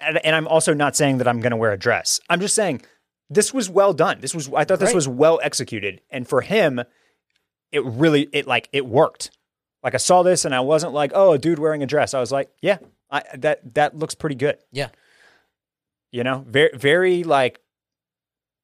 [0.00, 2.18] and, and I'm also not saying that I'm going to wear a dress.
[2.28, 2.82] I'm just saying
[3.28, 4.20] this was well done.
[4.20, 6.80] This was, I thought this was well executed, and for him,
[7.72, 9.30] it really, it like, it worked.
[9.82, 12.14] Like I saw this, and I wasn't like, oh, a dude wearing a dress.
[12.14, 12.78] I was like, yeah,
[13.10, 14.58] I, that that looks pretty good.
[14.72, 14.88] Yeah.
[16.10, 17.60] You know, very, very like,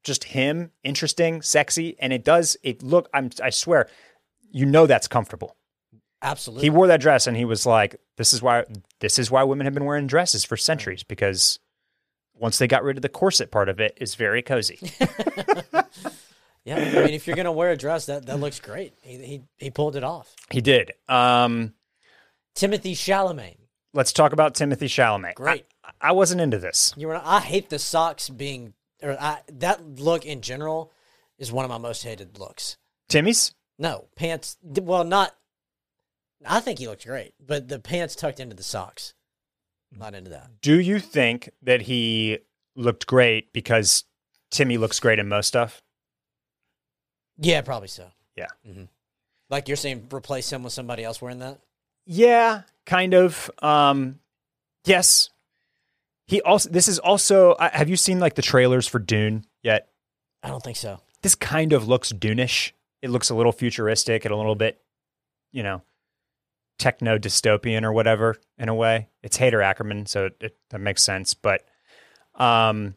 [0.02, 2.56] just him, interesting, sexy, and it does.
[2.62, 3.08] It look.
[3.14, 3.30] I'm.
[3.42, 3.88] I swear,
[4.50, 5.56] you know that's comfortable.
[6.22, 6.64] Absolutely.
[6.64, 8.64] He wore that dress and he was like, "This is why
[9.00, 11.58] this is why women have been wearing dresses for centuries because
[12.42, 14.78] once they got rid of the corset part of it's very cozy."
[16.64, 16.76] yeah.
[16.76, 18.92] I mean, if you're gonna wear a dress, that that looks great.
[19.00, 20.34] He he he pulled it off.
[20.50, 20.92] he did.
[21.08, 21.72] Um,
[22.54, 23.56] Timothée Chalamet.
[23.94, 25.36] let's talk about Timothée Chalamet.
[25.36, 25.64] Great.
[25.82, 26.92] I, I wasn't into this.
[26.96, 27.20] You were.
[27.24, 30.92] I hate the socks being or I, that look in general
[31.38, 32.76] is one of my most hated looks.
[33.08, 33.52] Timmy's.
[33.78, 34.56] No pants.
[34.62, 35.34] Well, not.
[36.46, 39.14] I think he looked great, but the pants tucked into the socks.
[39.98, 40.60] Not into that.
[40.62, 42.38] Do you think that he
[42.74, 44.04] looked great because
[44.50, 45.82] Timmy looks great in most stuff?
[47.38, 48.06] Yeah, probably so.
[48.36, 48.46] Yeah.
[48.66, 48.84] hmm
[49.50, 51.58] Like you're saying, replace him with somebody else wearing that.
[52.06, 53.50] Yeah, kind of.
[53.60, 54.18] Um,
[54.84, 55.30] yes.
[56.26, 56.70] He also.
[56.70, 57.54] This is also.
[57.58, 59.88] I- Have you seen like the trailers for Dune yet?
[60.42, 61.00] I don't think so.
[61.22, 62.74] this kind of looks Dune-ish.
[63.00, 64.80] It looks a little futuristic and a little bit,
[65.52, 65.82] you know,
[66.78, 69.08] techno dystopian or whatever in a way.
[69.22, 71.34] It's Haider Ackermann, so it, it, that makes sense.
[71.34, 71.64] But,
[72.34, 72.94] um,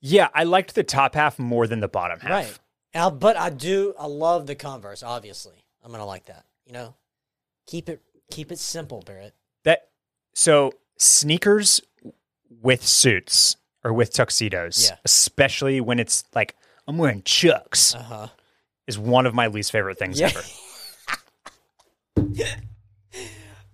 [0.00, 2.60] yeah, I liked the top half more than the bottom half.
[2.94, 3.18] Right.
[3.18, 3.94] But I do.
[3.98, 5.02] I love the Converse.
[5.02, 6.44] Obviously, I'm gonna like that.
[6.66, 6.94] You know,
[7.66, 9.34] keep it keep it simple, Barrett.
[9.64, 9.88] That
[10.34, 11.80] so sneakers
[12.60, 14.96] with suits or with tuxedos, Yeah.
[15.04, 16.54] especially when it's like
[16.86, 18.28] I'm wearing Chucks, Uh huh.
[18.86, 20.26] is one of my least favorite things Yeah.
[20.26, 20.42] ever.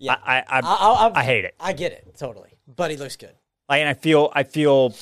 [0.01, 0.17] Yeah.
[0.25, 1.57] I, I, I I, hate it.
[1.59, 3.35] I get it totally, but he looks good.
[3.69, 4.95] Like, and I feel, I feel.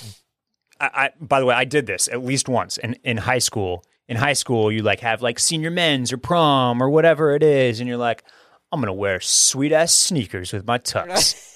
[0.81, 3.85] I, I by the way, I did this at least once in in high school.
[4.09, 7.79] In high school, you like have like senior men's or prom or whatever it is,
[7.81, 8.25] and you're like,
[8.73, 11.55] I'm gonna wear sweet ass sneakers with my tux.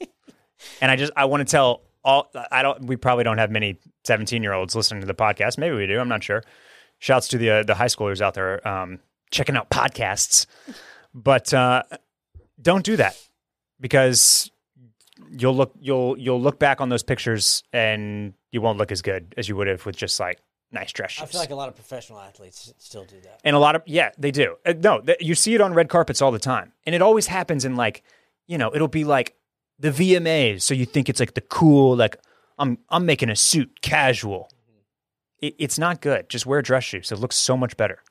[0.80, 2.30] and I just, I want to tell all.
[2.50, 2.86] I don't.
[2.86, 5.58] We probably don't have many 17 year olds listening to the podcast.
[5.58, 5.98] Maybe we do.
[5.98, 6.42] I'm not sure.
[6.98, 8.98] Shouts to the uh, the high schoolers out there um,
[9.30, 10.46] checking out podcasts,
[11.14, 11.82] but uh,
[12.60, 13.16] don't do that
[13.80, 14.50] because
[15.30, 19.34] you'll look you'll you'll look back on those pictures and you won't look as good
[19.36, 20.38] as you would have with just like
[20.72, 21.22] nice dress shoes.
[21.22, 23.40] I feel like a lot of professional athletes still do that.
[23.44, 24.56] and a lot of yeah, they do.
[24.64, 27.26] Uh, no, th- you see it on red carpets all the time, and it always
[27.26, 28.02] happens in like
[28.46, 29.34] you know it'll be like
[29.78, 32.16] the VMAs, so you think it's like the cool like
[32.58, 34.48] I'm I'm making a suit casual.
[35.40, 36.28] It, it's not good.
[36.28, 37.10] Just wear dress shoes.
[37.10, 38.02] It looks so much better.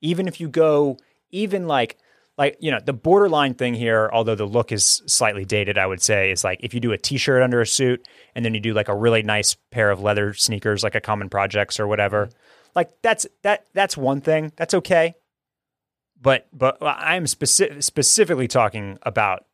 [0.00, 0.98] Even if you go
[1.30, 1.96] even like
[2.36, 6.02] like you know the borderline thing here although the look is slightly dated i would
[6.02, 8.74] say is like if you do a t-shirt under a suit and then you do
[8.74, 12.28] like a really nice pair of leather sneakers like a common projects or whatever
[12.74, 14.52] like that's that that's one thing.
[14.56, 15.14] That's okay.
[16.20, 19.44] But but uh, i'm speci- specifically talking about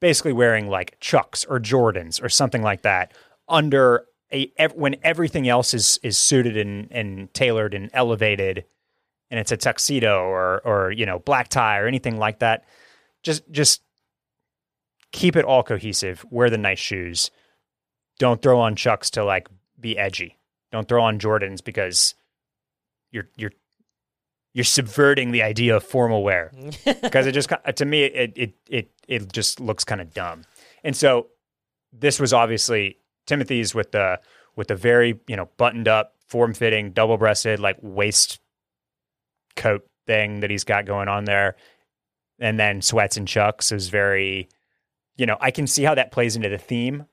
[0.00, 3.14] basically wearing like chucks or jordans or something like that
[3.48, 8.64] under a when everything else is is suited and and tailored and elevated
[9.30, 12.64] and it's a tuxedo or or you know black tie or anything like that
[13.22, 13.82] just just
[15.12, 17.30] keep it all cohesive wear the nice shoes.
[18.18, 19.48] Don't throw on chucks to like
[19.78, 20.38] be edgy.
[20.72, 22.14] Don't throw on jordans because
[23.10, 23.52] you're you're
[24.54, 26.52] you're subverting the idea of formal wear.
[27.02, 30.44] Because it just to me it it it it just looks kind of dumb.
[30.84, 31.28] And so
[31.92, 34.20] this was obviously Timothée's with the
[34.56, 38.40] with the very you know buttoned up, form fitting, double breasted like waist
[39.56, 41.56] coat thing that he's got going on there,
[42.38, 44.48] and then sweats and chucks is very,
[45.16, 47.06] you know, I can see how that plays into the theme,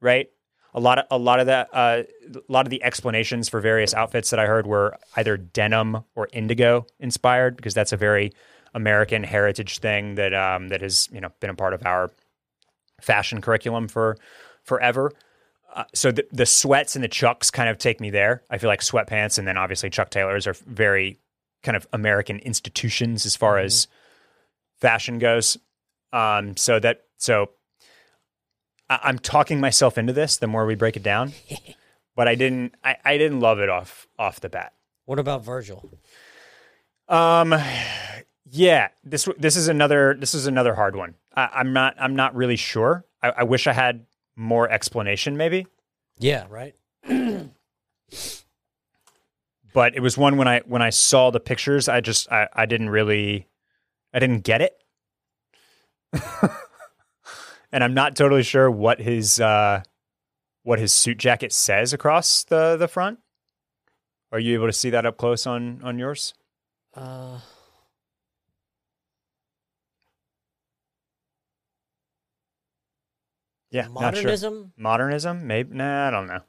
[0.00, 0.28] right?
[0.74, 2.02] A lot of a lot of that uh,
[2.34, 6.28] a lot of the explanations for various outfits that I heard were either denim or
[6.32, 8.32] indigo inspired because that's a very
[8.74, 12.10] American heritage thing that um, that has you know been a part of our
[13.02, 14.16] fashion curriculum for
[14.64, 15.12] forever.
[15.74, 18.42] Uh, so the, the sweats and the chucks kind of take me there.
[18.50, 21.18] I feel like sweatpants and then obviously Chuck Taylors are very
[21.62, 23.66] kind of American institutions as far mm-hmm.
[23.66, 23.88] as
[24.80, 25.58] fashion goes.
[26.12, 27.50] Um, so that so
[28.90, 30.36] I, am talking myself into this.
[30.36, 31.32] The more we break it down,
[32.16, 32.74] but I didn't.
[32.84, 34.74] I, I didn't love it off off the bat.
[35.06, 35.90] What about Virgil?
[37.08, 37.54] Um,
[38.52, 41.14] yeah this this is another this is another hard one.
[41.34, 43.06] I, am not I'm not really sure.
[43.22, 44.04] I, I wish I had
[44.36, 45.66] more explanation, maybe.
[46.18, 46.46] Yeah.
[46.48, 46.74] Right.
[49.72, 52.66] but it was one when I when I saw the pictures, I just I, I
[52.66, 53.48] didn't really
[54.12, 54.74] I didn't get it.
[57.72, 59.82] and I'm not totally sure what his uh
[60.62, 63.18] what his suit jacket says across the the front.
[64.30, 66.34] Are you able to see that up close on on yours?
[66.94, 67.40] Uh
[73.70, 74.52] Yeah, modernism.
[74.54, 74.70] Sure.
[74.76, 75.74] Modernism, maybe.
[75.74, 76.42] Nah, I don't know.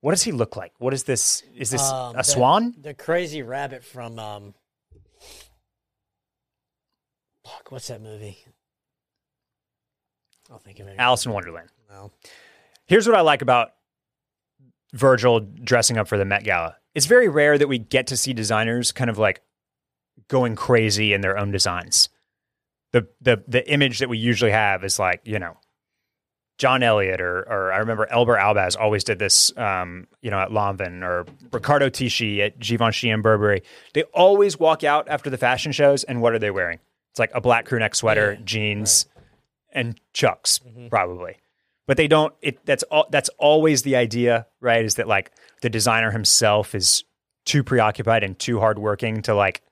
[0.00, 0.72] What does he look like?
[0.78, 1.42] What is this?
[1.54, 2.74] Is this um, a the, swan?
[2.80, 4.54] The crazy rabbit from um.
[7.44, 8.38] Fuck, what's that movie?
[10.50, 10.96] I'll think of it.
[10.98, 11.68] Alice in Wonderland.
[11.90, 12.12] No.
[12.86, 13.72] Here's what I like about
[14.92, 16.76] Virgil dressing up for the Met Gala.
[16.94, 19.42] It's very rare that we get to see designers kind of like
[20.28, 22.08] going crazy in their own designs.
[22.92, 25.56] The the the image that we usually have is like, you know,
[26.60, 30.50] John Elliott or or I remember Alber Elbaz always did this, um, you know, at
[30.50, 33.62] Lanvin or Riccardo Tisci at Givenchy and Burberry.
[33.94, 36.78] They always walk out after the fashion shows, and what are they wearing?
[37.12, 39.24] It's like a black crewneck sweater, yeah, jeans, right.
[39.72, 40.88] and chucks, mm-hmm.
[40.88, 41.38] probably.
[41.86, 42.34] But they don't.
[42.42, 43.06] It that's all.
[43.10, 44.84] That's always the idea, right?
[44.84, 45.32] Is that like
[45.62, 47.04] the designer himself is
[47.46, 49.62] too preoccupied and too hardworking to like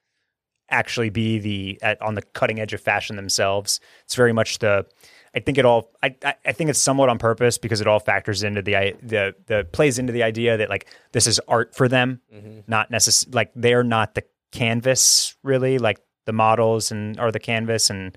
[0.70, 3.78] actually be the at, on the cutting edge of fashion themselves.
[4.04, 4.86] It's very much the
[5.34, 5.90] I think it all.
[6.02, 6.14] I,
[6.44, 9.98] I think it's somewhat on purpose because it all factors into the the the plays
[9.98, 12.60] into the idea that like this is art for them, mm-hmm.
[12.66, 15.78] not necessarily like they're not the canvas really.
[15.78, 18.16] Like the models and are the canvas and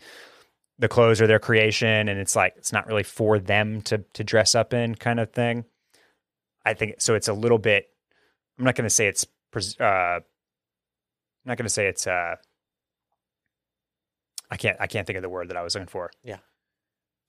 [0.79, 4.23] the clothes are their creation, and it's like it's not really for them to to
[4.23, 5.65] dress up in kind of thing.
[6.65, 7.15] I think so.
[7.15, 7.89] It's a little bit.
[8.57, 9.25] I'm not going to say it's.
[9.79, 10.23] Uh, I'm
[11.45, 12.07] not going to say it's.
[12.07, 12.35] Uh,
[14.49, 14.77] I can't.
[14.79, 16.11] I can't think of the word that I was looking for.
[16.23, 16.37] Yeah.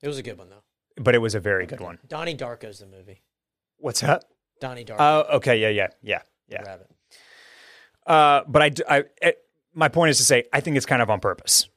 [0.02, 0.62] It was a good one though.
[0.96, 1.98] But it was a very good one.
[2.06, 3.22] Donnie Darko's the movie.
[3.78, 4.24] What's that?
[4.60, 4.96] Donnie Darko.
[4.98, 6.62] Oh, okay, yeah, yeah, yeah, yeah.
[6.62, 6.90] Rabbit.
[8.06, 9.38] Uh, but I, I, it,
[9.74, 11.68] my point is to say, I think it's kind of on purpose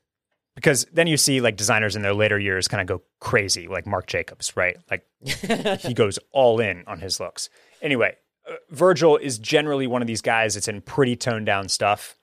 [0.55, 3.85] because then you see like designers in their later years kind of go crazy, like
[3.85, 4.77] Marc Jacobs, right?
[4.89, 5.05] Like
[5.81, 7.49] he goes all in on his looks.
[7.81, 8.15] Anyway,
[8.49, 12.17] uh, Virgil is generally one of these guys that's in pretty toned down stuff.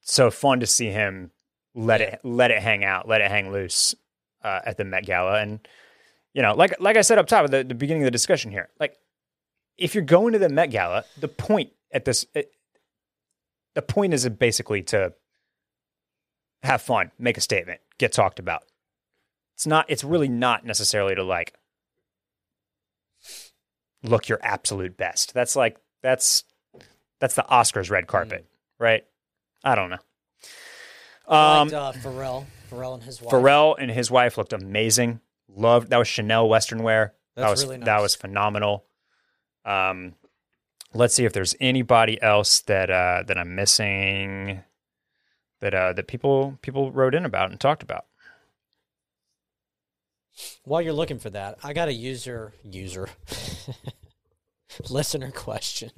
[0.00, 1.30] So fun to see him
[1.74, 3.94] let it let it hang out, let it hang loose
[4.42, 5.40] uh, at the Met Gala.
[5.40, 5.60] And
[6.34, 8.50] you know, like like I said up top at the, the, beginning of the discussion
[8.50, 8.96] here, like
[9.78, 12.52] if you're going to the Met Gala, the point at this, it,
[13.74, 15.12] the point is basically to
[16.62, 18.62] have fun, make a statement, get talked about.
[19.54, 19.86] It's not.
[19.88, 21.54] It's really not necessarily to like
[24.02, 25.34] look your absolute best.
[25.34, 26.44] That's like that's
[27.20, 28.84] that's the Oscars red carpet, mm.
[28.84, 29.04] right?
[29.62, 29.98] I don't know.
[31.28, 32.46] Um, liked, uh, Pharrell.
[32.72, 33.32] Pharrell and his wife.
[33.32, 35.20] Pharrell and his wife looked amazing.
[35.48, 37.14] Loved that was Chanel Western wear.
[37.34, 37.86] That's that was really nice.
[37.86, 38.84] that was phenomenal.
[39.64, 40.14] Um,
[40.94, 44.62] let's see if there's anybody else that uh, that I'm missing
[45.60, 48.06] that uh, that people people wrote in about and talked about.
[50.64, 53.08] While you're looking for that, I got a user user
[54.90, 55.90] listener question.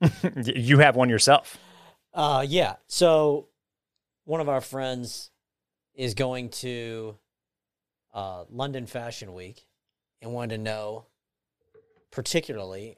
[0.44, 1.58] you have one yourself.
[2.12, 2.76] Uh yeah.
[2.86, 3.48] So
[4.24, 5.30] one of our friends
[6.00, 7.14] is going to
[8.14, 9.66] uh, London Fashion Week
[10.22, 11.04] and wanted to know,
[12.10, 12.96] particularly,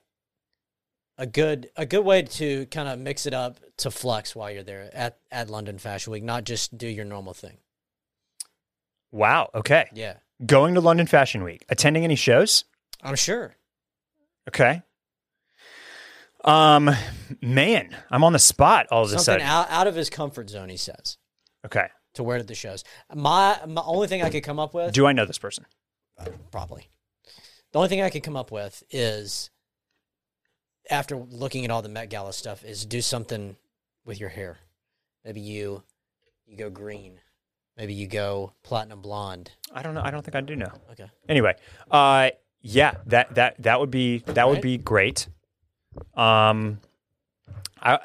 [1.18, 4.62] a good a good way to kind of mix it up to flex while you're
[4.62, 7.58] there at at London Fashion Week, not just do your normal thing.
[9.10, 9.50] Wow.
[9.52, 9.86] Okay.
[9.92, 10.14] Yeah.
[10.46, 12.64] Going to London Fashion Week, attending any shows?
[13.02, 13.56] I'm sure.
[14.48, 14.82] Okay.
[16.44, 16.90] Um,
[17.40, 19.46] man, I'm on the spot all of a Something sudden.
[19.46, 21.18] out, out of his comfort zone, he says,
[21.64, 21.88] Okay.
[22.14, 22.84] To wear to the shows.
[23.14, 25.66] My, my only thing I could come up with, Do I know this person?
[26.50, 26.88] probably,
[27.72, 29.50] the only thing I could come up with is,
[30.90, 33.56] after looking at all the Met Gala stuff, is do something
[34.04, 34.58] with your hair.
[35.24, 35.82] Maybe you,
[36.46, 37.18] you go green.
[37.76, 39.52] Maybe you go platinum blonde.
[39.72, 40.02] I don't know.
[40.04, 40.70] I don't think I do know.
[40.90, 41.10] Okay.
[41.28, 41.54] Anyway,
[41.90, 45.26] uh, yeah, that that that would be that would be great.
[46.14, 46.80] Um,
[47.80, 47.98] I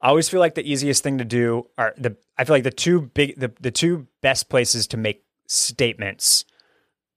[0.00, 2.70] I always feel like the easiest thing to do are the I feel like the
[2.70, 6.44] two big the the two best places to make statements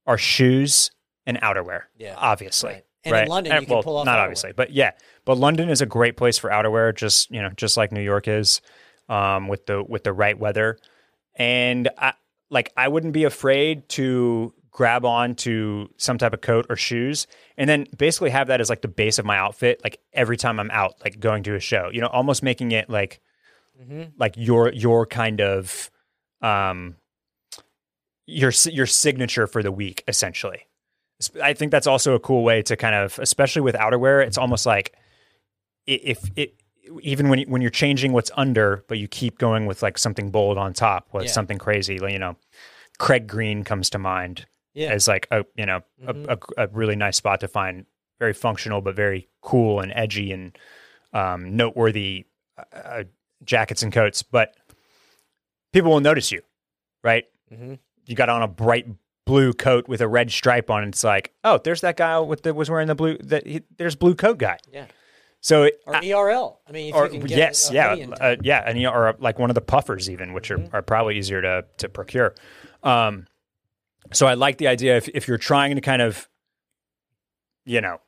[0.07, 0.91] are shoes
[1.25, 1.84] and outerwear.
[1.97, 2.15] Yeah.
[2.17, 2.71] obviously.
[2.71, 2.84] Right.
[3.03, 4.23] And in London, you can well, pull off not outerwear.
[4.23, 4.91] obviously, but yeah,
[5.25, 6.95] but London is a great place for outerwear.
[6.95, 8.61] Just you know, just like New York is,
[9.09, 10.77] um, with the with the right weather,
[11.36, 12.13] and I
[12.51, 17.28] like I wouldn't be afraid to grab on to some type of coat or shoes,
[17.57, 20.59] and then basically have that as like the base of my outfit, like every time
[20.59, 21.89] I'm out, like going to a show.
[21.91, 23.19] You know, almost making it like
[23.82, 24.03] Mm-hmm.
[24.19, 25.89] like your your kind of
[26.41, 26.97] um
[28.28, 30.67] your your signature for the week essentially
[31.41, 34.65] i think that's also a cool way to kind of especially with outerwear it's almost
[34.67, 34.93] like
[35.88, 36.53] if it
[37.01, 40.30] even when you, when you're changing what's under but you keep going with like something
[40.30, 41.32] bold on top with Yeah.
[41.32, 42.36] something crazy like, you know
[42.99, 44.91] craig green comes to mind Yeah.
[44.91, 46.28] as like a you know Mhm.
[46.30, 47.86] a, a, a really nice spot to find
[48.19, 50.57] very functional but very cool and edgy and
[51.13, 52.26] um, noteworthy
[52.74, 53.03] uh,
[53.43, 54.55] jackets and coats but
[55.74, 56.41] people will notice you
[57.03, 57.74] right Mm-hmm.
[58.05, 58.88] you got on a bright
[59.26, 62.43] blue coat with a red stripe on it it's like oh there's that guy with
[62.43, 64.86] the was wearing the blue that he, there's blue coat guy Yeah.
[65.41, 66.61] so it, Or ERL.
[66.65, 69.55] I mean, or you can get yes, yeah, uh, yeah, and or like one of
[69.55, 72.36] the puffers even, which are, are probably easier to to procure.
[72.84, 73.28] Um,
[74.11, 76.27] so I like the idea if if you're trying to kind of,
[77.65, 77.99] you know,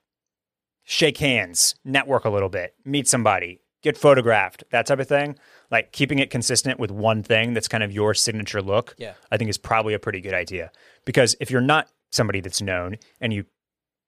[0.84, 5.38] shake hands, network a little bit, meet somebody, get photographed, that type of thing.
[5.72, 8.96] Like keeping it consistent with one thing that's kind of your signature look.
[8.98, 9.14] Yeah.
[9.32, 10.72] I think is probably a pretty good idea
[11.06, 13.46] because if you're not somebody that's known and you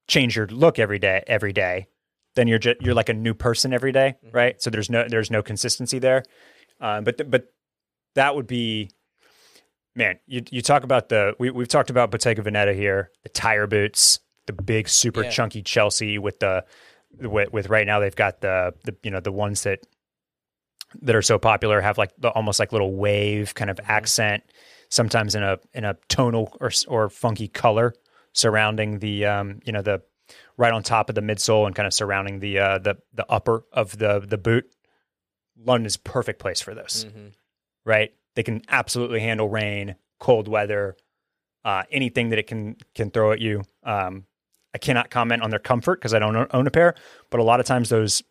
[0.07, 1.87] change your look every day, every day,
[2.35, 4.35] then you're just you're like a new person every day, Mm-hmm.
[4.35, 4.61] right?
[4.61, 6.23] So there's no there's no consistency there.
[6.81, 7.53] Um, but th- but
[8.15, 8.89] that would be,
[9.95, 10.19] man.
[10.27, 14.19] You you talk about the we we've talked about Bottega Veneta here, the tire boots,
[14.45, 15.29] the big super Yeah.
[15.29, 16.65] chunky Chelsea with the
[17.17, 19.79] with, with right now they've got the the you know the ones that
[21.01, 23.79] that are so popular have like the almost like little wave kind Mm-hmm.
[23.85, 24.43] of accent,
[24.89, 27.93] sometimes in a in a tonal or or funky color
[28.33, 30.01] surrounding the um you know the
[30.57, 33.63] right on top of the midsole and kind of surrounding the uh the the upper
[33.71, 34.65] of the the boot.
[35.57, 37.31] London is perfect place for those, Mhm.
[37.85, 38.11] right?
[38.35, 40.95] They can absolutely handle rain, cold weather,
[41.63, 43.63] uh, anything that it can can throw at you.
[43.83, 44.25] Um,
[44.73, 46.95] I cannot comment on their comfort because I don't own- a pair,
[47.29, 48.23] but a lot of times those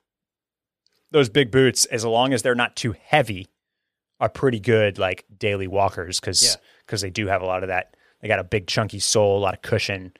[1.10, 3.46] those big boots, as long as they're not too heavy,
[4.20, 6.96] are pretty good like daily walkers because Yeah.
[7.00, 7.96] they do have a lot of that.
[8.20, 10.12] They got a big chunky sole, a lot of cushion.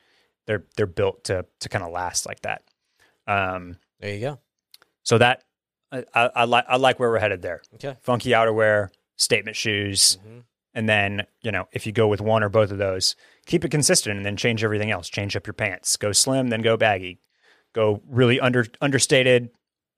[0.46, 2.62] They're they're built to to kind of last like that.
[3.26, 4.40] Um, There you go.
[5.02, 5.42] so that
[5.92, 7.62] I, I, I like I like where we're headed there.
[7.74, 7.96] Okay.
[8.02, 10.44] Funky outerwear, statement shoes, Mhm.
[10.74, 13.70] and then you know if you go with one or both of those, keep it
[13.70, 15.08] consistent, and then change everything else.
[15.08, 15.96] Change up your pants.
[15.96, 17.18] Go slim, then go baggy.
[17.72, 19.50] Go really under understated,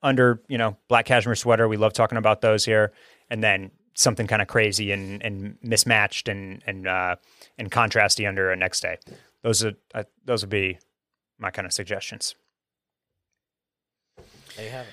[0.03, 1.69] under you know black cashmere sweater.
[1.69, 2.93] We love talking about those here,
[3.31, 7.17] and then something kind of crazy and and mismatched and and uh,
[7.59, 8.99] and contrasty under a next day.
[9.43, 10.79] Those are uh, those would be
[11.39, 12.35] my kind of suggestions.
[14.57, 14.93] There you have it.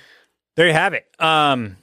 [0.55, 1.05] There you have it.
[1.19, 1.77] Um,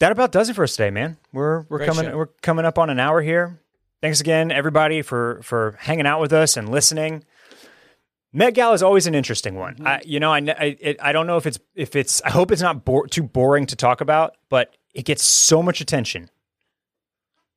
[0.00, 1.16] that about does it for us today, man.
[1.32, 2.16] We're we're Great coming show.
[2.16, 3.60] we're coming up on an hour here.
[4.02, 7.24] Thanks again, everybody, for for hanging out with us and listening.
[8.32, 9.74] Met Gala is always an interesting one.
[9.74, 9.86] Mm-hmm.
[9.86, 12.22] I, you know, I I, it, I don't know if it's if it's.
[12.22, 15.80] I hope it's not bore, too boring to talk about, but it gets so much
[15.80, 16.30] attention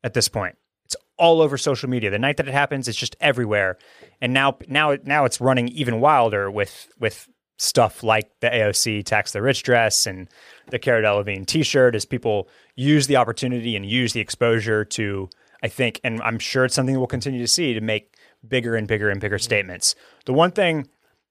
[0.03, 0.57] at this point.
[0.85, 2.09] It's all over social media.
[2.09, 3.77] The night that it happens, it's just everywhere.
[4.19, 9.32] And now, now, now it's running even wilder with with stuff like the AOC tax
[9.32, 10.28] the rich dress and
[10.70, 15.30] the Cara Delevingne T-shirt as people use the opportunity and use the exposure to.
[15.62, 18.86] I think, and I'm sure it's something we'll continue to see to make bigger and
[18.86, 19.95] bigger and bigger statements.
[20.26, 20.89] The one thing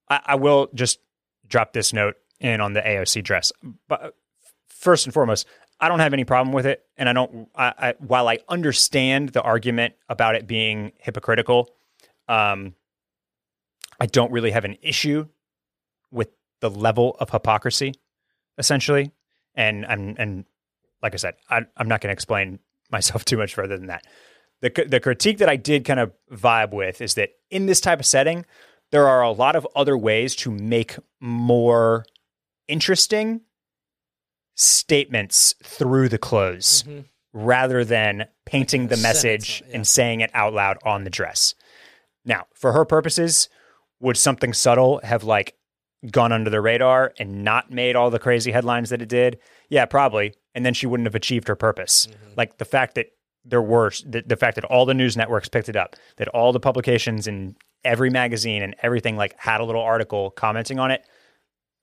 [0.09, 0.97] I, I will just
[1.47, 3.51] drop this note in on the AOC dress,
[3.87, 4.15] but
[4.67, 5.45] first and foremost,
[5.79, 7.49] I don't have any problem with it, and I don't.
[7.55, 11.69] I, I, while I understand the argument about it being hypocritical,
[12.27, 12.73] um,
[13.99, 15.27] I don't really have an issue
[16.13, 16.29] with
[16.61, 17.93] the level of hypocrisy,
[18.57, 19.11] essentially.
[19.55, 20.45] And I'm and
[21.01, 22.59] like I said, I, I'm not going to explain
[22.91, 24.05] myself too much further than that.
[24.61, 27.99] The the critique that I did kind of vibe with is that in this type
[27.99, 28.45] of setting,
[28.91, 32.05] there are a lot of other ways to make more
[32.67, 33.41] interesting
[34.55, 37.05] statements through the clothes Mhm.
[37.33, 39.75] rather than painting the message yeah.
[39.75, 41.55] and saying it out loud on the dress.
[42.23, 43.49] Now, for her purposes,
[43.99, 45.55] would something subtle have like
[46.11, 49.39] gone under the radar and not made all the crazy headlines that it did?
[49.69, 50.33] Yeah, probably.
[50.55, 52.07] And then she wouldn't have achieved her purpose.
[52.07, 52.33] Mm-hmm.
[52.37, 53.07] Like the fact that
[53.45, 56.53] there were the, the fact that all the news networks picked it up, that all
[56.53, 61.05] the publications and every magazine and everything like had a little article commenting on it.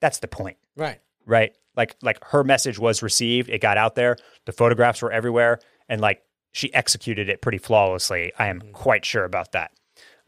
[0.01, 0.99] That's the point Right.
[1.27, 1.53] right?
[1.77, 4.17] Like like her message was received, it got out there,
[4.47, 8.33] the photographs were everywhere, and like she executed it pretty flawlessly.
[8.39, 9.73] I am quite sure about that.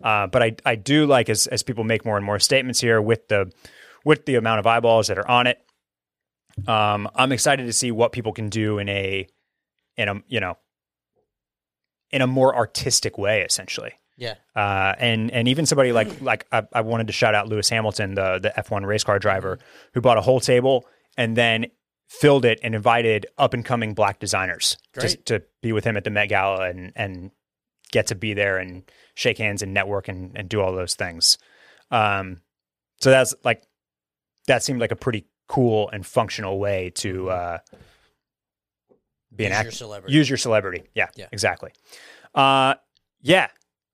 [0.05, 3.01] Uh, but I I do like as as people make more and more statements here
[3.01, 3.51] with the
[4.05, 5.59] with the amount of eyeballs that are on it.
[6.66, 9.26] Um, I'm excited to see what people can do in a
[9.96, 10.59] in a you know
[12.11, 13.92] in a more artistic way, essentially.
[14.16, 14.34] Yeah.
[14.55, 18.14] Uh, and and even somebody like like I, I wanted to shout out Lewis Hamilton,
[18.14, 19.59] the the F1 race car driver,
[19.94, 20.86] who bought a whole table
[21.16, 21.66] and then
[22.09, 26.05] filled it and invited up and coming black designers to, to be with him at
[26.05, 27.30] the Met Gala and and
[27.90, 28.82] get to be there and
[29.14, 31.38] shake hands and network and, and do all those things.
[31.90, 32.40] Um,
[33.00, 33.62] so that's like
[34.47, 37.59] that seemed like a pretty cool and functional way to uh,
[39.34, 40.14] be an Use act- your celebrity.
[40.14, 40.82] Use your celebrity.
[40.95, 41.26] Yeah, Yeah.
[41.32, 41.72] exactly.
[42.34, 42.74] Uh,
[43.20, 43.49] yeah.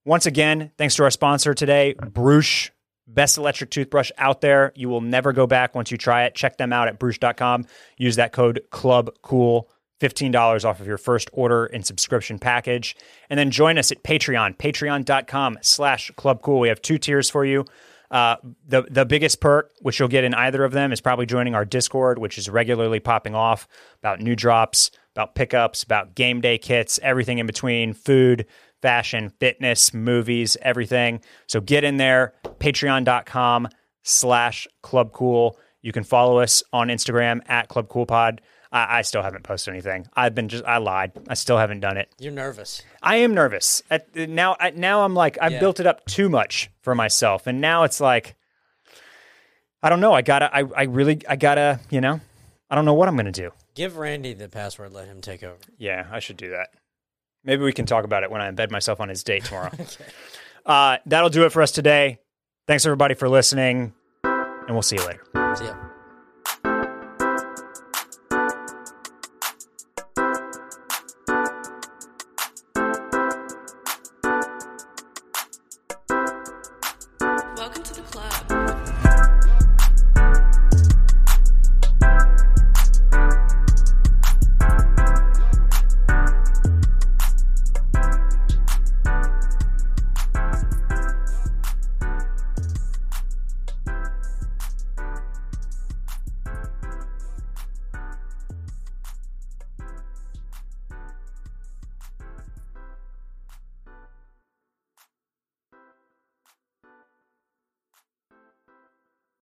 [0.04, 2.70] Once again, thanks to our sponsor today, Bruush,
[3.06, 4.72] best electric toothbrush out there.
[4.74, 6.34] You will never go back once you try it.
[6.34, 7.66] Check them out at bruush.com.
[7.98, 9.64] Use that code CLUBCOOL.
[10.00, 12.94] $15 off of your first order and subscription package.
[13.28, 16.60] And then join us at Patreon, patreon.com slash clubcool.
[16.60, 17.64] We have two tiers for you.
[18.10, 18.36] Uh,
[18.66, 21.64] the the biggest perk, which you'll get in either of them, is probably joining our
[21.64, 26.98] Discord, which is regularly popping off about new drops, about pickups, about game day kits,
[27.02, 28.46] everything in between, food,
[28.80, 31.20] fashion, fitness, movies, everything.
[31.46, 33.68] So get in there, patreon.com
[34.04, 35.52] slash clubcool.
[35.82, 38.38] You can follow us on Instagram at clubcoolpod.
[38.70, 40.06] I, I still haven't posted anything.
[40.14, 41.12] I've been just I lied.
[41.28, 42.10] I still haven't done it.
[42.18, 42.82] You're nervous.
[43.02, 43.82] I am nervous.
[43.90, 45.60] At, now, I, now I'm like I've Yeah.
[45.60, 48.34] built it up too much for myself, and now it's like
[49.82, 50.12] I don't know.
[50.12, 50.54] I gotta.
[50.54, 51.20] I, I really.
[51.28, 51.80] I gotta.
[51.90, 52.20] You know.
[52.70, 53.50] I don't know what I'm gonna do.
[53.74, 54.92] Give Randy the password.
[54.92, 55.56] Let him take over.
[55.78, 56.68] Yeah, I should do that.
[57.44, 59.70] Maybe we can talk about it when I embed myself on his date tomorrow.
[60.66, 62.18] uh, that'll do it for us today.
[62.66, 63.94] Thanks everybody for listening,
[64.24, 65.22] and we'll see you later.
[65.56, 65.87] See ya.